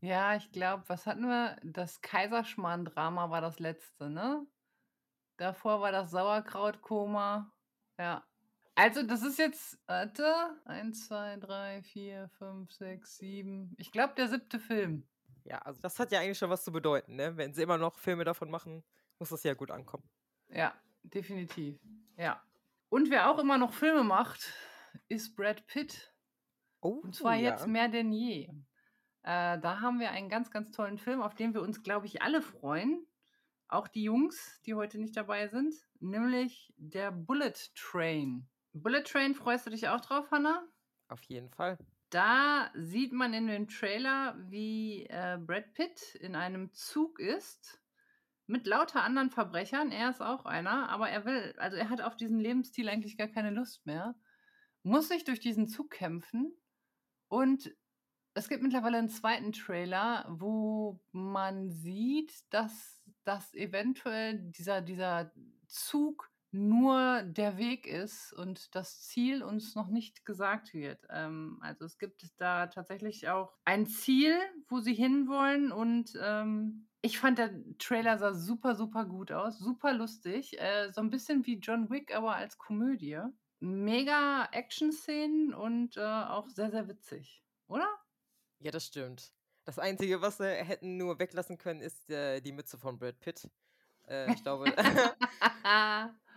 Ja, 0.00 0.36
ich 0.36 0.50
glaube, 0.52 0.84
was 0.88 1.06
hatten 1.06 1.26
wir? 1.26 1.56
Das 1.62 2.00
Kaiserschmarrn-Drama 2.02 3.30
war 3.30 3.40
das 3.40 3.58
letzte, 3.58 4.10
ne? 4.10 4.46
Davor 5.36 5.80
war 5.80 5.92
das 5.92 6.10
Sauerkrautkoma. 6.10 7.52
Ja. 7.98 8.26
Also, 8.74 9.02
das 9.02 9.22
ist 9.22 9.38
jetzt, 9.38 9.78
warte, 9.86 10.60
1, 10.66 11.08
2, 11.08 11.36
3, 11.36 11.82
4, 11.82 12.28
5, 12.38 12.72
6, 12.72 13.16
7. 13.16 13.74
Ich 13.78 13.90
glaube, 13.90 14.14
der 14.14 14.28
siebte 14.28 14.58
Film. 14.58 15.06
Ja, 15.44 15.58
also 15.58 15.80
das 15.80 15.98
hat 15.98 16.12
ja 16.12 16.20
eigentlich 16.20 16.38
schon 16.38 16.50
was 16.50 16.64
zu 16.64 16.72
bedeuten, 16.72 17.16
ne? 17.16 17.36
Wenn 17.36 17.54
sie 17.54 17.62
immer 17.62 17.78
noch 17.78 17.98
Filme 17.98 18.24
davon 18.24 18.50
machen, 18.50 18.84
muss 19.18 19.28
das 19.28 19.44
ja 19.44 19.54
gut 19.54 19.70
ankommen. 19.70 20.08
Ja, 20.48 20.74
definitiv. 21.04 21.78
Ja. 22.16 22.42
Und 22.88 23.10
wer 23.10 23.30
auch 23.30 23.38
immer 23.38 23.56
noch 23.56 23.72
Filme 23.72 24.02
macht, 24.02 24.52
ist 25.08 25.36
Brad 25.36 25.66
Pitt. 25.66 26.12
Oh, 26.80 27.00
Und 27.02 27.14
zwar 27.14 27.34
ja. 27.34 27.50
jetzt 27.50 27.66
mehr 27.66 27.88
denn 27.88 28.12
je. 28.12 28.48
Äh, 29.22 29.58
da 29.58 29.80
haben 29.80 30.00
wir 30.00 30.10
einen 30.10 30.28
ganz, 30.28 30.50
ganz 30.50 30.70
tollen 30.70 30.98
Film, 30.98 31.22
auf 31.22 31.34
den 31.34 31.54
wir 31.54 31.62
uns, 31.62 31.82
glaube 31.82 32.06
ich, 32.06 32.22
alle 32.22 32.42
freuen. 32.42 33.06
Auch 33.68 33.88
die 33.88 34.04
Jungs, 34.04 34.60
die 34.64 34.74
heute 34.74 34.98
nicht 34.98 35.16
dabei 35.16 35.48
sind, 35.48 35.74
nämlich 36.00 36.72
der 36.76 37.10
Bullet 37.10 37.54
Train. 37.74 38.48
Bullet 38.72 39.02
Train, 39.02 39.34
freust 39.34 39.66
du 39.66 39.70
dich 39.70 39.88
auch 39.88 40.00
drauf, 40.00 40.30
Hannah? 40.30 40.66
Auf 41.08 41.22
jeden 41.22 41.50
Fall. 41.50 41.76
Da 42.10 42.70
sieht 42.74 43.12
man 43.12 43.34
in 43.34 43.48
dem 43.48 43.68
Trailer, 43.68 44.36
wie 44.48 45.06
äh, 45.06 45.38
Brad 45.40 45.72
Pitt 45.74 46.14
in 46.16 46.36
einem 46.36 46.72
Zug 46.72 47.18
ist 47.18 47.82
mit 48.46 48.66
lauter 48.66 49.02
anderen 49.02 49.30
Verbrechern. 49.30 49.90
Er 49.90 50.10
ist 50.10 50.22
auch 50.22 50.44
einer, 50.44 50.88
aber 50.88 51.10
er 51.10 51.24
will, 51.24 51.54
also 51.58 51.76
er 51.76 51.90
hat 51.90 52.00
auf 52.00 52.16
diesen 52.16 52.38
Lebensstil 52.38 52.88
eigentlich 52.88 53.18
gar 53.18 53.28
keine 53.28 53.50
Lust 53.50 53.84
mehr. 53.86 54.14
Muss 54.84 55.08
sich 55.08 55.24
durch 55.24 55.40
diesen 55.40 55.66
Zug 55.66 55.90
kämpfen 55.90 56.56
und 57.28 57.74
es 58.34 58.48
gibt 58.48 58.62
mittlerweile 58.62 58.98
einen 58.98 59.08
zweiten 59.08 59.52
Trailer, 59.52 60.26
wo 60.28 61.00
man 61.10 61.70
sieht, 61.70 62.44
dass 62.50 63.02
das 63.26 63.52
eventuell 63.54 64.38
dieser, 64.38 64.80
dieser 64.80 65.32
Zug 65.66 66.30
nur 66.52 67.22
der 67.22 67.58
Weg 67.58 67.86
ist 67.86 68.32
und 68.32 68.74
das 68.74 69.02
Ziel 69.02 69.42
uns 69.42 69.74
noch 69.74 69.88
nicht 69.88 70.24
gesagt 70.24 70.72
wird. 70.72 71.04
Ähm, 71.10 71.58
also 71.60 71.84
es 71.84 71.98
gibt 71.98 72.24
da 72.38 72.68
tatsächlich 72.68 73.28
auch 73.28 73.52
ein 73.64 73.86
Ziel, 73.86 74.38
wo 74.68 74.80
sie 74.80 74.94
hinwollen 74.94 75.72
und 75.72 76.16
ähm, 76.20 76.88
ich 77.02 77.18
fand 77.18 77.38
der 77.38 77.52
Trailer 77.78 78.18
sah 78.18 78.32
super, 78.32 78.74
super 78.74 79.04
gut 79.04 79.30
aus, 79.32 79.58
super 79.58 79.92
lustig, 79.92 80.58
äh, 80.58 80.90
so 80.92 81.00
ein 81.00 81.10
bisschen 81.10 81.46
wie 81.46 81.58
John 81.58 81.90
Wick, 81.90 82.14
aber 82.14 82.34
als 82.34 82.58
Komödie. 82.58 83.20
Mega 83.60 84.48
Action-Szenen 84.52 85.54
und 85.54 85.96
äh, 85.96 86.00
auch 86.00 86.48
sehr, 86.48 86.70
sehr 86.70 86.88
witzig, 86.88 87.42
oder? 87.68 87.88
Ja, 88.58 88.70
das 88.70 88.86
stimmt. 88.86 89.32
Das 89.66 89.78
Einzige, 89.78 90.22
was 90.22 90.38
sie 90.38 90.48
hätten 90.48 90.96
nur 90.96 91.18
weglassen 91.18 91.58
können, 91.58 91.80
ist 91.80 92.08
äh, 92.08 92.40
die 92.40 92.52
Mütze 92.52 92.78
von 92.78 92.98
Brad 92.98 93.18
Pitt. 93.20 93.50
Äh, 94.08 94.32
ich 94.32 94.42
glaube, 94.42 94.72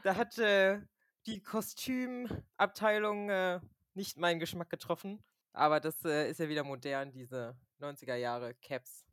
da 0.03 0.15
hat 0.15 0.37
äh, 0.39 0.81
die 1.25 1.41
Kostümabteilung 1.41 3.29
äh, 3.29 3.59
nicht 3.93 4.17
meinen 4.17 4.39
Geschmack 4.39 4.69
getroffen. 4.69 5.23
Aber 5.53 5.79
das 5.79 6.03
äh, 6.03 6.29
ist 6.29 6.39
ja 6.39 6.49
wieder 6.49 6.63
modern, 6.63 7.11
diese 7.11 7.55
90er 7.79 8.15
Jahre 8.15 8.55
Caps. 8.55 9.05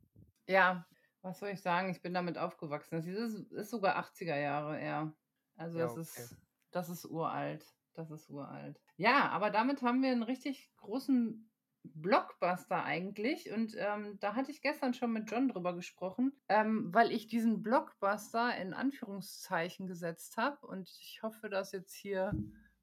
Ja, 0.47 0.85
was 1.21 1.39
soll 1.39 1.49
ich 1.49 1.61
sagen? 1.61 1.89
Ich 1.89 2.01
bin 2.01 2.13
damit 2.13 2.37
aufgewachsen. 2.37 2.95
Das 2.95 3.05
ist, 3.05 3.51
ist 3.51 3.69
sogar 3.69 3.97
80er 3.97 4.37
Jahre 4.37 4.79
eher. 4.79 5.13
Also 5.55 5.77
Ja, 5.77 5.85
das 5.85 5.93
okay. 5.93 6.01
ist 6.01 6.37
das 6.71 6.89
ist 6.89 7.05
uralt. 7.05 7.65
Das 7.93 8.11
ist 8.11 8.29
uralt. 8.29 8.79
Ja, 8.97 9.29
aber 9.29 9.49
damit 9.49 9.81
haben 9.81 10.01
wir 10.01 10.11
einen 10.11 10.23
richtig 10.23 10.71
großen 10.77 11.49
Blockbuster 11.95 12.83
eigentlich. 12.83 13.51
Und 13.51 13.75
ähm, 13.77 14.17
da 14.19 14.35
hatte 14.35 14.51
ich 14.51 14.61
gestern 14.61 14.93
schon 14.93 15.13
mit 15.13 15.29
John 15.29 15.49
drüber 15.49 15.73
gesprochen, 15.73 16.33
ähm, 16.49 16.93
weil 16.93 17.11
ich 17.11 17.27
diesen 17.27 17.63
Blockbuster 17.63 18.55
in 18.57 18.73
Anführungszeichen 18.73 19.87
gesetzt 19.87 20.37
habe. 20.37 20.65
Und 20.65 20.89
ich 20.89 21.21
hoffe, 21.23 21.49
dass 21.49 21.71
jetzt 21.71 21.93
hier 21.93 22.33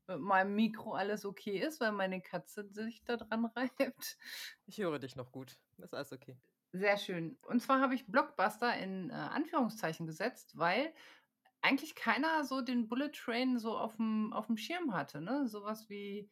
mit 0.07 0.21
meinem 0.21 0.55
Mikro 0.55 0.95
alles 0.95 1.25
okay 1.25 1.59
ist, 1.59 1.81
weil 1.81 1.93
meine 1.93 2.21
Katze 2.21 2.69
sich 2.73 3.05
da 3.05 3.17
dran 3.17 3.45
reibt. 3.57 4.19
Ich 4.67 4.79
höre 4.79 4.99
dich 4.99 5.17
noch 5.17 5.33
gut. 5.33 5.57
ist 5.79 5.95
alles 5.95 6.13
okay. 6.13 6.37
Sehr 6.73 6.99
schön. 6.99 7.39
Und 7.43 7.63
zwar 7.63 7.81
habe 7.81 7.95
ich 7.95 8.07
Blockbuster 8.07 8.77
in 8.77 9.11
äh, 9.11 9.13
Anführungszeichen 9.13 10.07
gesetzt, 10.07 10.59
weil 10.59 10.93
eigentlich 11.63 11.95
keiner 11.95 12.45
so 12.45 12.61
den 12.61 12.89
Bullet 12.89 13.11
Train 13.13 13.59
so 13.59 13.79
auf 13.79 13.97
dem 13.97 14.33
auf 14.33 14.49
dem 14.49 14.59
Schirm 14.59 14.93
hatte, 14.93 15.21
ne? 15.21 15.47
Sowas 15.47 15.89
wie 15.89 16.29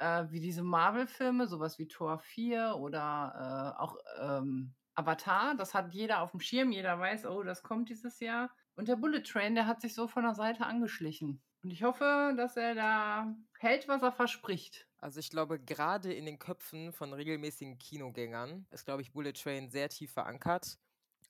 äh, 0.00 0.30
wie 0.30 0.40
diese 0.40 0.62
Marvel-Filme, 0.62 1.46
sowas 1.46 1.78
wie 1.78 1.86
Tor 1.86 2.18
4 2.18 2.76
oder 2.76 3.76
äh, 3.78 3.80
auch 3.80 3.96
ähm, 4.20 4.74
Avatar, 4.94 5.54
das 5.54 5.74
hat 5.74 5.94
jeder 5.94 6.22
auf 6.22 6.32
dem 6.32 6.40
Schirm, 6.40 6.72
jeder 6.72 6.98
weiß, 6.98 7.26
oh, 7.26 7.42
das 7.42 7.62
kommt 7.62 7.88
dieses 7.88 8.20
Jahr. 8.20 8.50
Und 8.74 8.88
der 8.88 8.96
Bullet 8.96 9.22
Train, 9.22 9.54
der 9.54 9.66
hat 9.66 9.80
sich 9.80 9.94
so 9.94 10.08
von 10.08 10.24
der 10.24 10.34
Seite 10.34 10.66
angeschlichen. 10.66 11.42
Und 11.62 11.70
ich 11.70 11.82
hoffe, 11.82 12.34
dass 12.36 12.56
er 12.56 12.74
da 12.74 13.34
hält, 13.58 13.88
was 13.88 14.02
er 14.02 14.12
verspricht. 14.12 14.88
Also 14.98 15.20
ich 15.20 15.30
glaube, 15.30 15.60
gerade 15.60 16.12
in 16.12 16.24
den 16.24 16.38
Köpfen 16.38 16.92
von 16.92 17.12
regelmäßigen 17.12 17.78
Kinogängern 17.78 18.66
ist, 18.70 18.86
glaube 18.86 19.02
ich, 19.02 19.12
Bullet 19.12 19.32
Train 19.32 19.70
sehr 19.70 19.88
tief 19.88 20.12
verankert. 20.12 20.78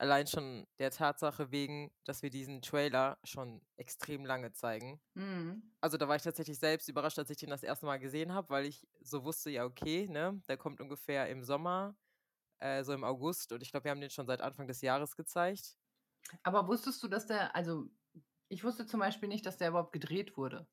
Allein 0.01 0.27
schon 0.27 0.67
der 0.79 0.91
Tatsache 0.91 1.51
wegen, 1.51 1.93
dass 2.05 2.23
wir 2.23 2.31
diesen 2.31 2.63
Trailer 2.63 3.19
schon 3.23 3.61
extrem 3.77 4.25
lange 4.25 4.51
zeigen. 4.53 4.99
Mhm. 5.15 5.75
Also 5.83 5.99
da 5.99 6.09
war 6.09 6.17
ich 6.17 6.23
tatsächlich 6.23 6.59
selbst 6.59 6.89
überrascht, 6.89 7.19
als 7.19 7.29
ich 7.29 7.37
den 7.37 7.51
das 7.51 7.63
erste 7.63 7.85
Mal 7.85 7.99
gesehen 7.99 8.33
habe, 8.33 8.49
weil 8.49 8.65
ich 8.65 8.89
so 9.01 9.25
wusste, 9.25 9.51
ja 9.51 9.67
okay, 9.67 10.09
ne, 10.09 10.41
der 10.49 10.57
kommt 10.57 10.81
ungefähr 10.81 11.29
im 11.29 11.43
Sommer, 11.45 11.97
äh, 12.61 12.85
so 12.85 12.95
im 12.95 13.05
August. 13.05 13.53
Und 13.53 13.63
ich 13.63 13.73
glaube, 13.73 13.85
wir 13.85 13.91
haben 13.93 14.01
den 14.01 14.11
schon 14.11 14.27
seit 14.27 14.41
Anfang 14.43 14.69
des 14.69 14.81
Jahres 14.83 15.17
gezeigt. 15.17 15.77
Aber 16.43 16.69
wusstest 16.69 17.03
du, 17.03 17.09
dass 17.09 17.27
der, 17.27 17.55
also 17.57 17.89
ich 18.49 18.65
wusste 18.65 18.87
zum 18.87 19.01
Beispiel 19.01 19.29
nicht, 19.29 19.47
dass 19.47 19.59
der 19.59 19.69
überhaupt 19.71 19.93
gedreht 19.93 20.37
wurde. 20.37 20.67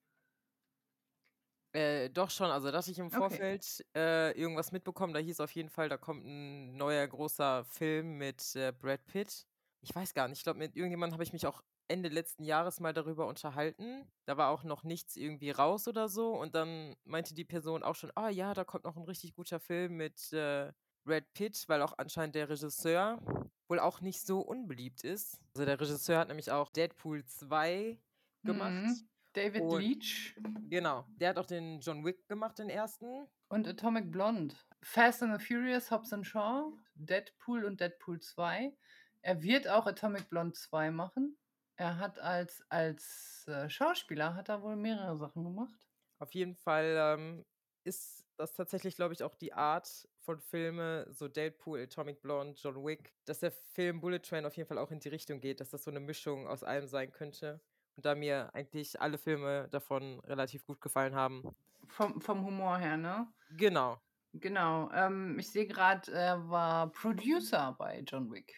Äh, 1.73 2.09
doch 2.09 2.29
schon, 2.29 2.49
also 2.49 2.71
da 2.71 2.77
hatte 2.79 2.91
ich 2.91 2.99
im 2.99 3.07
Okay. 3.07 3.17
Vorfeld 3.17 3.85
äh, 3.95 4.31
irgendwas 4.39 4.71
mitbekommen. 4.71 5.13
Da 5.13 5.19
hieß 5.19 5.39
auf 5.39 5.51
jeden 5.51 5.69
Fall, 5.69 5.89
da 5.89 5.97
kommt 5.97 6.25
ein 6.25 6.75
neuer 6.75 7.05
großer 7.07 7.65
Film 7.65 8.17
mit 8.17 8.55
äh, 8.55 8.71
Brad 8.71 9.05
Pitt. 9.05 9.45
Ich 9.81 9.93
weiß 9.95 10.13
gar 10.13 10.27
nicht, 10.27 10.39
ich 10.39 10.43
glaube, 10.43 10.59
mit 10.59 10.75
irgendjemandem 10.75 11.13
habe 11.13 11.23
ich 11.23 11.33
mich 11.33 11.45
auch 11.45 11.61
Ende 11.87 12.09
letzten 12.09 12.43
Jahres 12.43 12.79
mal 12.79 12.93
darüber 12.93 13.27
unterhalten. 13.27 14.11
Da 14.25 14.37
war 14.37 14.49
auch 14.49 14.63
noch 14.63 14.83
nichts 14.83 15.15
irgendwie 15.15 15.51
raus 15.51 15.87
oder 15.87 16.09
so. 16.09 16.31
Und 16.33 16.55
dann 16.55 16.95
meinte 17.05 17.33
die 17.33 17.45
Person 17.45 17.83
auch 17.83 17.95
schon, 17.95 18.11
ah 18.15 18.29
ja, 18.29 18.53
da 18.53 18.63
kommt 18.65 18.83
noch 18.83 18.97
ein 18.97 19.03
richtig 19.03 19.33
guter 19.35 19.59
Film 19.59 19.95
mit 19.97 20.33
äh, 20.33 20.73
Brad 21.05 21.31
Pitt, 21.33 21.63
weil 21.67 21.81
auch 21.81 21.93
anscheinend 21.97 22.35
der 22.35 22.49
Regisseur 22.49 23.21
wohl 23.69 23.79
auch 23.79 24.01
nicht 24.01 24.25
so 24.25 24.39
unbeliebt 24.41 25.03
ist. 25.03 25.39
Also 25.53 25.65
der 25.65 25.79
Regisseur 25.79 26.19
hat 26.19 26.27
nämlich 26.27 26.51
auch 26.51 26.69
Deadpool 26.71 27.23
2 27.25 27.99
gemacht. 28.43 28.71
Mhm. 28.73 29.09
David 29.37 29.61
Und- 29.61 29.79
Leach 29.81 30.35
Genau, 30.69 31.05
der 31.19 31.29
hat 31.29 31.37
auch 31.37 31.45
den 31.45 31.79
John 31.79 32.03
Wick 32.03 32.27
gemacht, 32.27 32.57
den 32.59 32.69
ersten. 32.69 33.27
und 33.49 33.67
Atomic 33.67 34.11
Blonde. 34.11 34.55
Fast 34.81 35.23
and 35.23 35.39
the 35.39 35.45
Furious, 35.45 35.89
Hobbs 35.91 36.11
and 36.13 36.25
Shaw, 36.25 36.71
Deadpool 36.95 37.63
und 37.65 37.79
Deadpool 37.79 38.19
2. 38.19 38.73
Er 39.21 39.41
wird 39.41 39.67
auch 39.67 39.85
Atomic 39.87 40.29
Blonde 40.29 40.53
2 40.53 40.91
machen. 40.91 41.37
Er 41.75 41.97
hat 41.99 42.19
als, 42.19 42.63
als 42.69 43.45
äh, 43.47 43.69
Schauspieler 43.69 44.35
hat 44.35 44.49
er 44.49 44.61
wohl 44.63 44.75
mehrere 44.75 45.17
Sachen 45.17 45.43
gemacht. 45.43 45.87
Auf 46.19 46.33
jeden 46.33 46.55
Fall 46.55 46.95
ähm, 46.97 47.45
ist 47.83 48.25
das 48.37 48.53
tatsächlich, 48.53 48.95
glaube 48.95 49.13
ich, 49.13 49.23
auch 49.23 49.35
die 49.35 49.53
Art 49.53 50.07
von 50.21 50.39
Filme, 50.41 51.07
so 51.11 51.27
Deadpool, 51.27 51.79
Atomic 51.81 52.21
Blonde, 52.21 52.59
John 52.61 52.83
Wick, 52.83 53.13
dass 53.25 53.39
der 53.39 53.51
Film 53.51 54.01
Bullet 54.01 54.19
Train 54.19 54.45
auf 54.45 54.55
jeden 54.57 54.67
Fall 54.67 54.77
auch 54.77 54.91
in 54.91 54.99
die 54.99 55.09
Richtung 55.09 55.39
geht, 55.39 55.59
dass 55.59 55.69
das 55.69 55.83
so 55.83 55.91
eine 55.91 55.99
Mischung 55.99 56.47
aus 56.47 56.63
allem 56.63 56.87
sein 56.87 57.11
könnte. 57.11 57.61
Und 57.97 58.05
da 58.05 58.13
mir 58.13 58.53
eigentlich 58.53 59.01
alle 59.01 59.17
Filme 59.17 59.67
davon 59.71 60.19
relativ 60.19 60.65
gut 60.65 60.79
gefallen 60.79 61.15
haben. 61.15 61.43
Vom, 61.87 62.21
vom 62.21 62.45
Humor 62.45 62.77
her, 62.77 62.95
ne? 62.95 63.27
Genau. 63.57 63.99
Genau. 64.33 64.91
Ähm, 64.91 65.39
ich 65.39 65.49
sehe 65.49 65.65
gerade, 65.65 66.11
er 66.11 66.47
war 66.47 66.91
Producer 66.91 67.75
bei 67.77 68.01
John 68.01 68.31
Wick. 68.31 68.55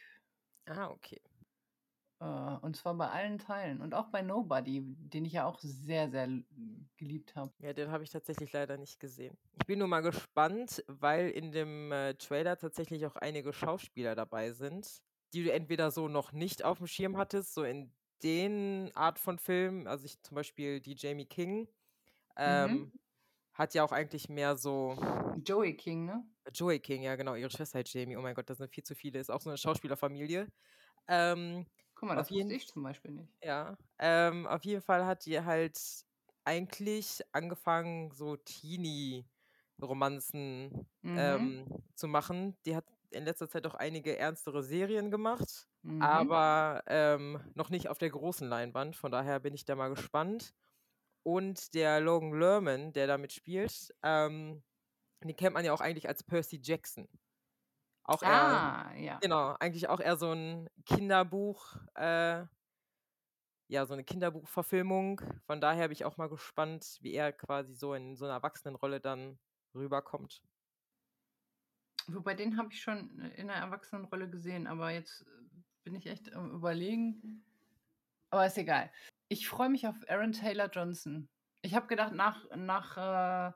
Ah, 0.66 0.90
okay. 0.90 1.22
Äh, 2.20 2.26
und 2.26 2.76
zwar 2.76 2.96
bei 2.96 3.08
allen 3.08 3.40
Teilen. 3.40 3.80
Und 3.82 3.94
auch 3.94 4.08
bei 4.08 4.22
Nobody, 4.22 4.84
den 4.84 5.24
ich 5.24 5.34
ja 5.34 5.46
auch 5.46 5.60
sehr, 5.62 6.10
sehr 6.10 6.28
geliebt 6.98 7.34
habe. 7.36 7.54
Ja, 7.60 7.72
den 7.72 7.92
habe 7.92 8.04
ich 8.04 8.10
tatsächlich 8.10 8.52
leider 8.52 8.78
nicht 8.78 9.00
gesehen. 9.00 9.38
Ich 9.58 9.66
bin 9.66 9.80
nur 9.80 9.88
mal 9.88 10.02
gespannt, 10.02 10.84
weil 10.88 11.30
in 11.30 11.54
dem 11.54 11.94
äh, 11.94 12.16
Trailer 12.16 12.58
tatsächlich 12.58 13.06
auch 13.06 13.16
einige 13.16 13.54
Schauspieler 13.54 14.16
dabei 14.16 14.52
sind, 14.52 15.02
die 15.34 15.46
du 15.46 15.52
entweder 15.54 15.92
so 15.92 16.10
noch 16.10 16.34
nicht 16.34 16.66
auf 16.66 16.80
dem 16.80 16.88
Schirm 16.88 17.16
hattest, 17.16 17.54
so 17.54 17.64
in 17.64 17.94
den 18.24 18.92
Art 18.96 19.20
von 19.20 19.40
Film, 19.40 19.88
also 19.88 20.06
ich 20.06 20.22
zum 20.24 20.36
Beispiel 20.36 20.82
die 20.82 20.96
Jamie 20.98 21.26
King, 21.28 21.70
ähm, 22.38 22.46
Mhm. 22.46 22.92
hat 23.54 23.76
ja 23.76 23.84
auch 23.86 23.94
eigentlich 23.94 24.30
mehr 24.30 24.58
so 24.58 24.98
Joey 25.46 25.76
King, 25.76 26.06
ne? 26.06 26.24
Joey 26.54 26.80
King, 26.80 27.04
ja 27.04 27.16
genau, 27.16 27.36
ihre 27.36 27.50
Schwester 27.50 27.80
heißt 27.80 27.94
Jamie. 27.94 28.18
Oh 28.18 28.22
mein 28.22 28.34
Gott, 28.36 28.50
das 28.50 28.58
sind 28.58 28.74
viel 28.74 28.84
zu 28.84 28.96
viele. 28.96 29.20
Ist 29.20 29.30
auch 29.30 29.42
so 29.42 29.50
eine 29.50 29.58
Schauspielerfamilie. 29.58 30.48
Ähm, 31.08 31.66
Guck 31.94 32.10
mal, 32.10 32.16
auf 32.16 32.18
das 32.18 32.32
wusste 32.32 32.34
jeden 32.34 32.56
ich 32.56 32.68
zum 32.68 32.82
Beispiel 32.82 33.12
nicht. 33.12 33.38
ja, 33.44 33.78
ähm, 34.00 34.48
auf 34.48 34.64
jeden 34.66 34.82
Fall 34.84 35.06
hat 35.06 35.26
die 35.26 35.40
halt 35.42 35.78
eigentlich 36.46 37.22
angefangen, 37.34 38.12
so 38.12 38.36
Teenie-Romanzen 38.38 40.88
Mhm. 41.04 41.14
ähm, 41.16 41.66
zu 41.96 42.08
machen. 42.08 42.58
Die 42.66 42.76
hat 42.76 42.86
in 43.12 43.26
letzter 43.26 43.50
Zeit 43.50 43.66
auch 43.68 43.76
einige 43.76 44.18
ernstere 44.18 44.64
Serien 44.64 45.12
gemacht, 45.12 45.68
Mhm. 45.84 46.00
aber 46.00 46.84
ähm, 46.88 47.42
noch 47.56 47.70
nicht 47.70 47.90
auf 47.90 47.98
der 47.98 48.10
großen 48.10 48.48
Leinwand. 48.48 48.96
Von 48.96 49.12
daher 49.12 49.40
bin 49.40 49.54
ich 49.54 49.66
da 49.66 49.76
mal 49.76 49.90
gespannt. 49.90 50.54
Und 51.24 51.74
der 51.76 52.00
Logan 52.02 52.34
Lerman, 52.40 52.94
der 52.94 53.08
damit 53.08 53.34
spielt, 53.34 53.94
ähm, 54.04 54.64
den 55.24 55.36
kennt 55.38 55.56
man 55.56 55.66
ja 55.66 55.74
auch 55.74 55.82
eigentlich 55.82 56.08
als 56.10 56.24
Percy 56.24 56.60
Jackson. 56.64 57.08
Auch 58.04 58.24
eher, 58.24 58.62
Ah, 58.62 58.94
ja. 58.98 59.22
genau, 59.22 59.56
eigentlich 59.60 59.90
auch 59.90 60.00
eher 60.02 60.18
so 60.18 60.32
ein 60.34 60.70
Kinderbuch, 60.86 61.76
äh, 61.96 62.46
ja, 63.68 63.86
so 63.86 63.94
eine 63.94 64.04
Kinderbuchverfilmung. 64.04 65.22
Von 65.46 65.62
daher 65.62 65.88
bin 65.88 65.94
ich 65.94 66.06
auch 66.06 66.18
mal 66.18 66.30
gespannt, 66.30 66.98
wie 67.02 67.14
er 67.14 67.32
quasi 67.34 67.74
so 67.74 67.94
in 67.94 68.16
so 68.16 68.26
einer 68.26 68.34
Erwachsenenrolle 68.36 69.00
dann 69.00 69.40
rüberkommt. 69.76 70.42
Wobei 72.14 72.34
den 72.34 72.58
habe 72.58 72.70
ich 72.72 72.82
schon 72.82 73.20
in 73.36 73.50
einer 73.50 73.62
Erwachsenenrolle 73.62 74.30
gesehen, 74.30 74.68
aber 74.68 74.92
jetzt 74.92 75.22
äh, 75.22 75.26
bin 75.84 75.96
ich 75.96 76.08
echt 76.08 76.34
am 76.34 76.52
Überlegen. 76.52 77.44
Aber 78.30 78.46
ist 78.46 78.58
egal. 78.58 78.92
Ich 79.28 79.48
freue 79.48 79.70
mich 79.70 79.88
auf 79.88 79.96
Aaron 80.08 80.32
Taylor 80.32 80.70
Johnson. 80.70 81.30
Ich 81.62 81.76
habe 81.76 81.88
gedacht, 81.88 82.14
nach, 82.14 82.46
nach 82.56 82.98
äh, 82.98 83.52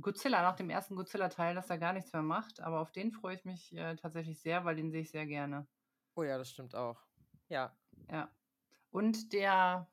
Godzilla, 0.00 0.42
nach 0.42 0.56
dem 0.56 0.70
ersten 0.70 0.94
Godzilla-Teil, 0.96 1.54
dass 1.54 1.70
er 1.70 1.78
gar 1.78 1.92
nichts 1.92 2.12
mehr 2.12 2.22
macht, 2.22 2.60
aber 2.60 2.80
auf 2.80 2.92
den 2.92 3.12
freue 3.12 3.34
ich 3.34 3.44
mich 3.44 3.74
äh, 3.74 3.96
tatsächlich 3.96 4.40
sehr, 4.40 4.64
weil 4.64 4.76
den 4.76 4.90
sehe 4.90 5.02
ich 5.02 5.10
sehr 5.10 5.26
gerne. 5.26 5.66
Oh 6.14 6.22
ja, 6.22 6.36
das 6.38 6.50
stimmt 6.50 6.74
auch. 6.74 7.02
Ja. 7.48 7.74
Ja. 8.10 8.30
Und 8.90 9.32
der 9.32 9.88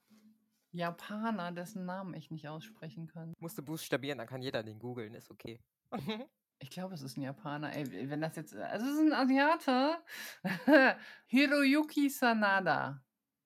Japaner, 0.72 1.52
dessen 1.52 1.86
Namen 1.86 2.14
ich 2.14 2.32
nicht 2.32 2.48
aussprechen 2.48 3.08
kann. 3.08 3.34
Musste 3.40 3.62
buchstabieren, 3.62 4.18
dann 4.18 4.28
kann 4.28 4.42
jeder 4.42 4.64
den 4.64 4.80
googeln, 4.80 5.14
ist 5.14 5.32
okay. 5.32 5.62
Ich 6.60 6.70
glaube, 6.70 6.94
es 6.94 7.02
ist 7.02 7.18
ein 7.18 7.22
Japaner. 7.22 7.76
Ey, 7.76 8.10
wenn 8.10 8.22
das 8.22 8.36
jetzt. 8.36 8.56
Also, 8.56 8.86
es 8.86 8.94
ist 8.94 9.00
ein 9.00 9.14
Asiate. 9.14 9.98
Hiroyuki 11.28 12.10
Sanada 12.10 13.04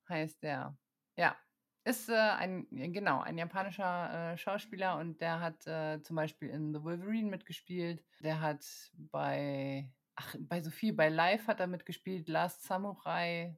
heißt 0.07 0.43
der. 0.43 0.77
Ja. 1.15 1.35
Ist 1.85 2.09
äh, 2.09 2.13
ein, 2.13 2.67
genau, 2.69 3.21
ein 3.21 3.37
japanischer 3.37 4.33
äh, 4.33 4.37
Schauspieler 4.37 4.97
und 4.97 5.21
der 5.21 5.39
hat 5.39 5.65
äh, 5.65 6.01
zum 6.03 6.17
Beispiel 6.17 6.49
in 6.49 6.73
The 6.73 6.83
Wolverine 6.83 7.29
mitgespielt. 7.29 8.03
Der 8.19 8.41
hat 8.41 8.65
bei, 8.93 9.89
ach, 10.15 10.35
bei 10.39 10.61
so 10.61 10.69
viel, 10.69 10.93
bei 10.93 11.09
Live 11.09 11.47
hat 11.47 11.61
er 11.61 11.67
mitgespielt, 11.67 12.27
Last 12.27 12.63
Samurai. 12.63 13.57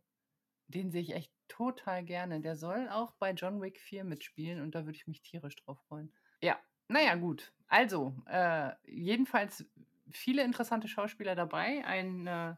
Den 0.68 0.92
sehe 0.92 1.02
ich 1.02 1.14
echt 1.14 1.34
total 1.48 2.06
gerne. 2.06 2.40
Der 2.40 2.56
soll 2.56 2.88
auch 2.90 3.14
bei 3.16 3.32
John 3.32 3.62
Wick 3.62 3.82
4 3.82 4.04
mitspielen 4.04 4.62
und 4.62 4.76
da 4.76 4.86
würde 4.86 4.98
ich 4.98 5.08
mich 5.08 5.24
tierisch 5.24 5.56
drauf 5.58 5.80
freuen. 5.88 6.14
Ja, 6.42 6.58
naja, 6.92 7.16
gut. 7.16 7.54
Also, 7.68 8.16
äh, 8.28 8.72
jedenfalls 8.86 9.66
viele 10.12 10.44
interessante 10.44 10.88
Schauspieler 10.88 11.36
dabei. 11.36 11.86
Ein 11.86 12.28
äh, 12.28 12.56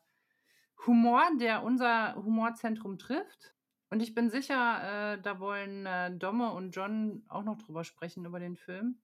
Humor, 0.86 1.24
der 1.39 1.63
unser 1.63 2.15
Humorzentrum 2.15 2.98
trifft. 2.98 3.56
Und 3.89 4.02
ich 4.02 4.15
bin 4.15 4.30
sicher, 4.30 5.13
äh, 5.13 5.22
da 5.22 5.39
wollen 5.39 5.86
äh, 5.86 6.12
Domme 6.17 6.52
und 6.52 6.72
John 6.72 7.24
auch 7.30 7.43
noch 7.43 7.58
drüber 7.58 7.84
sprechen, 7.84 8.26
über 8.26 8.39
den 8.39 8.56
Film. 8.58 9.02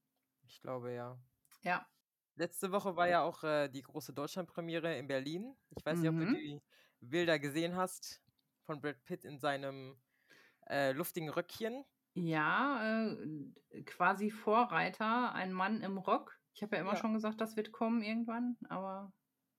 Ich 0.48 0.62
glaube 0.62 0.92
ja. 0.94 1.18
Ja. 1.63 1.88
Letzte 2.36 2.72
Woche 2.72 2.96
war 2.96 3.08
ja 3.08 3.22
auch 3.22 3.44
äh, 3.44 3.68
die 3.70 3.82
große 3.82 4.13
Deutschlandpremiere 4.13 4.98
in 4.98 5.08
Berlin. 5.08 5.56
Ich 5.70 5.86
weiß 5.86 6.02
nicht, 6.02 6.10
ob 6.10 6.18
du 6.18 6.26
Mhm. 6.26 6.34
die 6.34 6.62
Bilder 7.02 7.38
gesehen 7.39 7.76
hast 7.76 8.22
von 8.63 8.82
Brad 8.82 9.04
Pitt 9.04 9.26
in 9.26 9.39
seinem 9.39 10.00
äh, 10.70 10.92
luftigen 10.94 11.30
Röckchen. 11.30 11.86
Ja, 12.21 12.84
äh, 13.13 13.84
quasi 13.86 14.29
Vorreiter, 14.32 15.34
ein 15.34 15.53
Mann 15.53 15.82
im 15.82 15.97
Rock. 15.97 16.39
Ich 16.53 16.62
habe 16.63 16.75
ja 16.75 16.82
immer 16.82 16.95
Ja. 16.95 16.97
schon 16.97 17.13
gesagt, 17.13 17.39
das 17.41 17.55
wird 17.55 17.71
kommen 17.71 18.01
irgendwann, 18.01 18.58
aber 18.67 19.13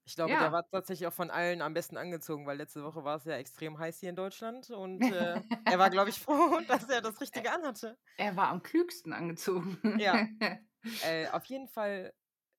Ich 0.05 0.14
glaube, 0.16 0.37
Ja. 0.37 0.38
der 0.38 0.51
war 0.53 0.64
tatsächlich 0.70 1.07
auch 1.07 1.12
von 1.12 1.31
allen 1.31 1.62
am 1.62 1.75
besten 1.75 1.96
angezogen, 1.96 2.46
weil 2.46 2.57
letzte 2.57 2.83
Woche 2.85 3.05
war 3.05 3.16
es 3.16 3.25
ja 3.25 3.37
extrem 3.37 3.79
heiß 3.79 4.01
hier 4.01 4.11
in 4.11 4.16
Deutschland 4.16 4.70
und 4.70 5.11
äh, 5.11 5.42
er 5.68 5.79
war, 5.79 5.90
glaube 5.90 6.11
ich, 6.11 6.18
froh, 6.20 6.61
dass 6.66 6.88
er 6.88 7.01
das 7.03 7.20
Richtige 7.20 7.53
anhatte. 7.53 7.96
er 8.16 8.37
war 8.37 8.49
am 8.49 8.62
klügsten 8.62 9.12
angezogen. 9.12 9.79
Ja. 9.96 10.25
Äh, 11.01 11.29
auf 11.31 11.44
jeden 11.46 11.68
Fall, 11.68 12.14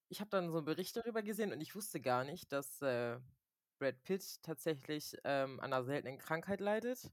ich 0.09 0.21
habe 0.21 0.29
dann 0.31 0.51
so 0.51 0.57
einen 0.59 0.65
Bericht 0.65 0.95
darüber 0.97 1.23
gesehen 1.23 1.53
und 1.53 1.61
ich 1.61 1.75
wusste 1.75 2.01
gar 2.01 2.23
nicht, 2.25 2.51
dass 2.53 2.81
äh, 2.81 3.19
Brad 3.79 4.03
Pitt 4.03 4.43
tatsächlich 4.43 5.17
ähm, 5.25 5.59
an 5.61 5.73
einer 5.73 5.83
seltenen 5.85 6.17
Krankheit 6.19 6.61
leidet. 6.61 7.11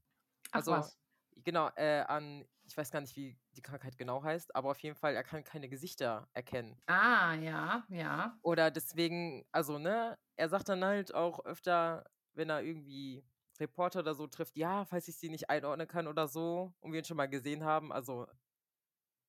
Ach 0.51 0.67
Also, 0.67 0.69
was. 0.69 0.99
Genau, 1.37 1.69
äh, 1.77 2.01
an, 2.07 2.47
ich 2.69 2.77
weiß 2.77 2.91
gar 2.91 3.01
nicht, 3.01 3.15
wie 3.15 3.37
die 3.51 3.61
Krankheit 3.61 3.97
genau 3.97 4.23
heißt, 4.23 4.55
aber 4.55 4.71
auf 4.71 4.79
jeden 4.79 4.95
Fall, 4.95 5.15
er 5.15 5.23
kann 5.23 5.43
keine 5.43 5.69
Gesichter 5.69 6.29
erkennen. 6.33 6.81
Ah, 6.87 7.35
ja, 7.35 7.85
ja. 7.89 8.39
Oder 8.43 8.71
deswegen, 8.71 9.45
also, 9.51 9.79
ne, 9.79 10.17
er 10.37 10.49
sagt 10.49 10.69
dann 10.69 10.83
halt 10.83 11.13
auch 11.13 11.43
öfter, 11.45 12.05
wenn 12.33 12.49
er 12.49 12.61
irgendwie 12.63 13.25
Reporter 13.59 13.99
oder 13.99 14.15
so 14.15 14.27
trifft, 14.27 14.55
ja, 14.55 14.85
falls 14.85 15.07
ich 15.09 15.17
sie 15.17 15.29
nicht 15.29 15.49
einordnen 15.49 15.87
kann 15.87 16.07
oder 16.07 16.27
so, 16.27 16.73
und 16.79 16.93
wir 16.93 16.99
ihn 16.99 17.05
schon 17.05 17.17
mal 17.17 17.27
gesehen 17.27 17.63
haben, 17.65 17.91
also 17.91 18.27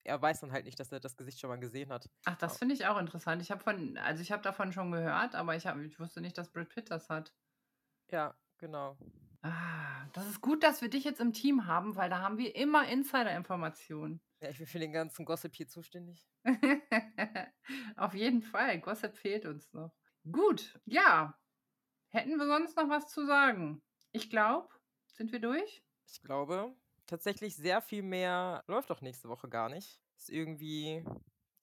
er 0.05 0.21
weiß 0.21 0.41
dann 0.41 0.53
halt 0.53 0.65
nicht, 0.67 0.79
dass 0.81 0.93
er 0.93 1.01
das 1.01 1.17
Gesicht 1.17 1.41
schon 1.41 1.49
mal 1.51 1.59
gesehen 1.59 1.91
hat. 1.91 2.11
Ach, 2.25 2.35
das 2.37 2.57
finde 2.59 2.75
ich 2.75 2.87
auch 2.87 2.97
interessant. 2.99 3.43
Ich 3.43 3.51
habe 3.51 3.63
von, 3.63 3.97
also 3.99 4.23
ich 4.23 4.33
habe 4.33 4.43
davon 4.43 4.73
schon 4.73 4.91
gehört, 4.91 5.35
aber 5.35 5.55
ich, 5.57 5.67
hab, 5.67 5.77
ich 5.79 5.99
wusste 6.01 6.21
nicht, 6.23 6.37
dass 6.39 6.51
Brad 6.51 6.69
Pitt 6.71 6.91
das 6.91 7.09
hat. 7.11 7.35
Ja, 8.11 8.37
genau. 8.59 8.99
Ah, 9.43 10.07
das 10.13 10.27
ist 10.27 10.41
gut, 10.41 10.63
dass 10.63 10.83
wir 10.83 10.91
dich 10.91 11.05
jetzt 11.05 11.21
im 11.21 11.33
Team 11.33 11.67
haben, 11.67 11.97
weil 11.97 12.11
da 12.11 12.21
haben 12.21 12.37
wir 12.37 12.55
immer 12.57 12.87
Insider-Informationen. 12.89 14.21
Ja, 14.41 14.51
ich 14.51 14.59
bin 14.59 14.67
für 14.67 14.79
den 14.79 14.93
ganzen 14.93 15.25
Gossip 15.25 15.55
hier 15.55 15.69
zuständig. 15.69 16.27
Auf 17.97 18.15
jeden 18.15 18.43
Fall. 18.43 18.81
Gossip 18.81 19.17
fehlt 19.17 19.47
uns 19.47 19.73
noch. 19.73 19.93
Gut, 20.31 20.79
ja. 20.85 21.39
Hätten 22.09 22.37
wir 22.37 22.47
sonst 22.47 22.77
noch 22.77 22.89
was 22.89 23.09
zu 23.09 23.25
sagen? 23.25 23.83
Ich 24.13 24.29
glaube, 24.29 24.69
sind 25.07 25.33
wir 25.33 25.41
durch? 25.41 25.85
Ich 26.07 26.23
glaube, 26.23 26.75
tatsächlich 27.07 27.57
sehr 27.57 27.81
viel 27.81 28.03
mehr 28.03 28.65
läuft 28.67 28.91
doch 28.91 29.01
nächste 29.01 29.29
Woche 29.29 29.49
gar 29.49 29.69
nicht. 29.69 30.01
Ist 30.17 30.31
irgendwie 30.31 31.05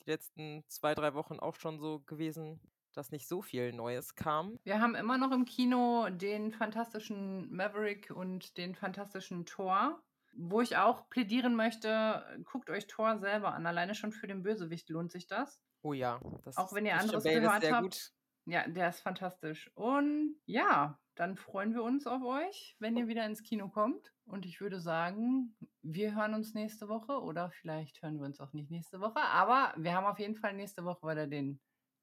die 0.01 0.09
letzten 0.09 0.63
zwei, 0.67 0.95
drei 0.95 1.13
Wochen 1.13 1.39
auch 1.39 1.55
schon 1.55 1.79
so 1.79 1.99
gewesen, 1.99 2.59
dass 2.97 3.11
nicht 3.11 3.27
so 3.27 3.41
viel 3.41 3.73
Neues 3.73 4.15
kam. 4.15 4.59
Wir 4.63 4.81
haben 4.81 4.95
immer 4.95 5.17
noch 5.17 5.31
im 5.31 5.45
Kino 5.45 6.09
den 6.09 6.51
fantastischen 6.51 7.53
Maverick 7.55 8.11
und 8.11 8.57
den 8.57 8.75
fantastischen 8.75 9.45
Thor, 9.45 10.01
wo 10.33 10.61
ich 10.61 10.77
auch 10.77 11.09
plädieren 11.09 11.55
möchte, 11.55 12.23
guckt 12.45 12.69
euch 12.69 12.87
Thor 12.87 13.17
selber 13.17 13.53
an. 13.53 13.65
Alleine 13.65 13.95
schon 13.95 14.11
für 14.11 14.27
den 14.27 14.43
Bösewicht 14.43 14.89
lohnt 14.89 15.11
sich 15.11 15.27
das. 15.27 15.61
Oh 15.81 15.93
ja, 15.93 16.19
das 16.43 16.57
Auch 16.57 16.73
wenn 16.73 16.85
ihr 16.85 16.97
anderes 16.97 17.23
gehört 17.23 17.71
habt. 17.71 17.83
gut. 17.83 18.11
Ja, 18.45 18.67
der 18.67 18.89
ist 18.89 19.01
fantastisch. 19.01 19.69
Und 19.75 20.35
ja, 20.45 20.97
dann 21.15 21.35
freuen 21.35 21.73
wir 21.73 21.83
uns 21.83 22.07
auf 22.07 22.23
euch, 22.23 22.75
wenn 22.79 22.95
ihr 22.95 23.07
wieder 23.07 23.25
ins 23.25 23.43
Kino 23.43 23.67
kommt. 23.67 24.13
Und 24.25 24.45
ich 24.45 24.61
würde 24.61 24.79
sagen, 24.79 25.55
wir 25.81 26.15
hören 26.15 26.33
uns 26.33 26.53
nächste 26.53 26.87
Woche 26.87 27.21
oder 27.21 27.49
vielleicht 27.49 28.01
hören 28.01 28.19
wir 28.19 28.25
uns 28.25 28.39
auch 28.39 28.53
nicht 28.53 28.71
nächste 28.71 29.01
Woche. 29.01 29.19
Aber 29.19 29.73
wir 29.77 29.93
haben 29.93 30.05
auf 30.05 30.19
jeden 30.19 30.35
Fall 30.35 30.53
nächste 30.53 30.85
Woche 30.85 31.07
wieder 31.07 31.27
den 31.27 31.59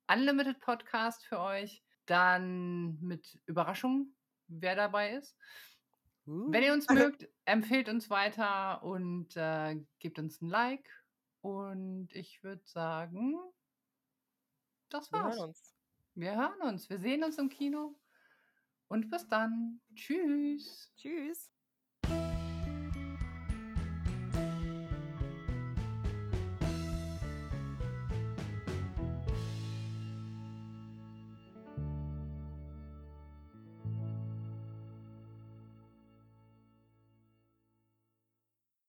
Unlimited 0.08 0.60
Podcast 0.60 1.24
für 1.26 1.40
euch. 1.40 1.82
Dann 2.06 2.98
mit 3.00 3.38
Überraschung, 3.46 4.14
wer 4.46 4.76
dabei 4.76 5.14
ist. 5.14 5.36
Wenn 6.26 6.62
ihr 6.62 6.72
uns 6.72 6.88
Uh. 6.88 6.94
mögt, 6.94 7.28
empfehlt 7.44 7.88
uns 7.88 8.10
weiter 8.10 8.82
und 8.82 9.36
äh, 9.36 9.76
gebt 9.98 10.18
uns 10.18 10.40
ein 10.40 10.48
Like. 10.48 10.88
Und 11.42 12.08
ich 12.12 12.42
würde 12.42 12.62
sagen, 12.64 13.34
das 14.88 15.10
Wir 15.12 15.18
war's. 15.20 15.36
hören 15.36 15.48
uns. 15.48 15.74
Wir 16.14 16.34
hören 16.36 16.60
uns. 16.62 16.88
Wir 16.90 16.98
sehen 16.98 17.24
uns 17.24 17.38
im 17.38 17.48
Kino. 17.48 17.98
Und 18.88 19.10
bis 19.10 19.26
dann. 19.28 19.80
Tschüss. 19.94 20.92
Tschüss. 20.96 21.53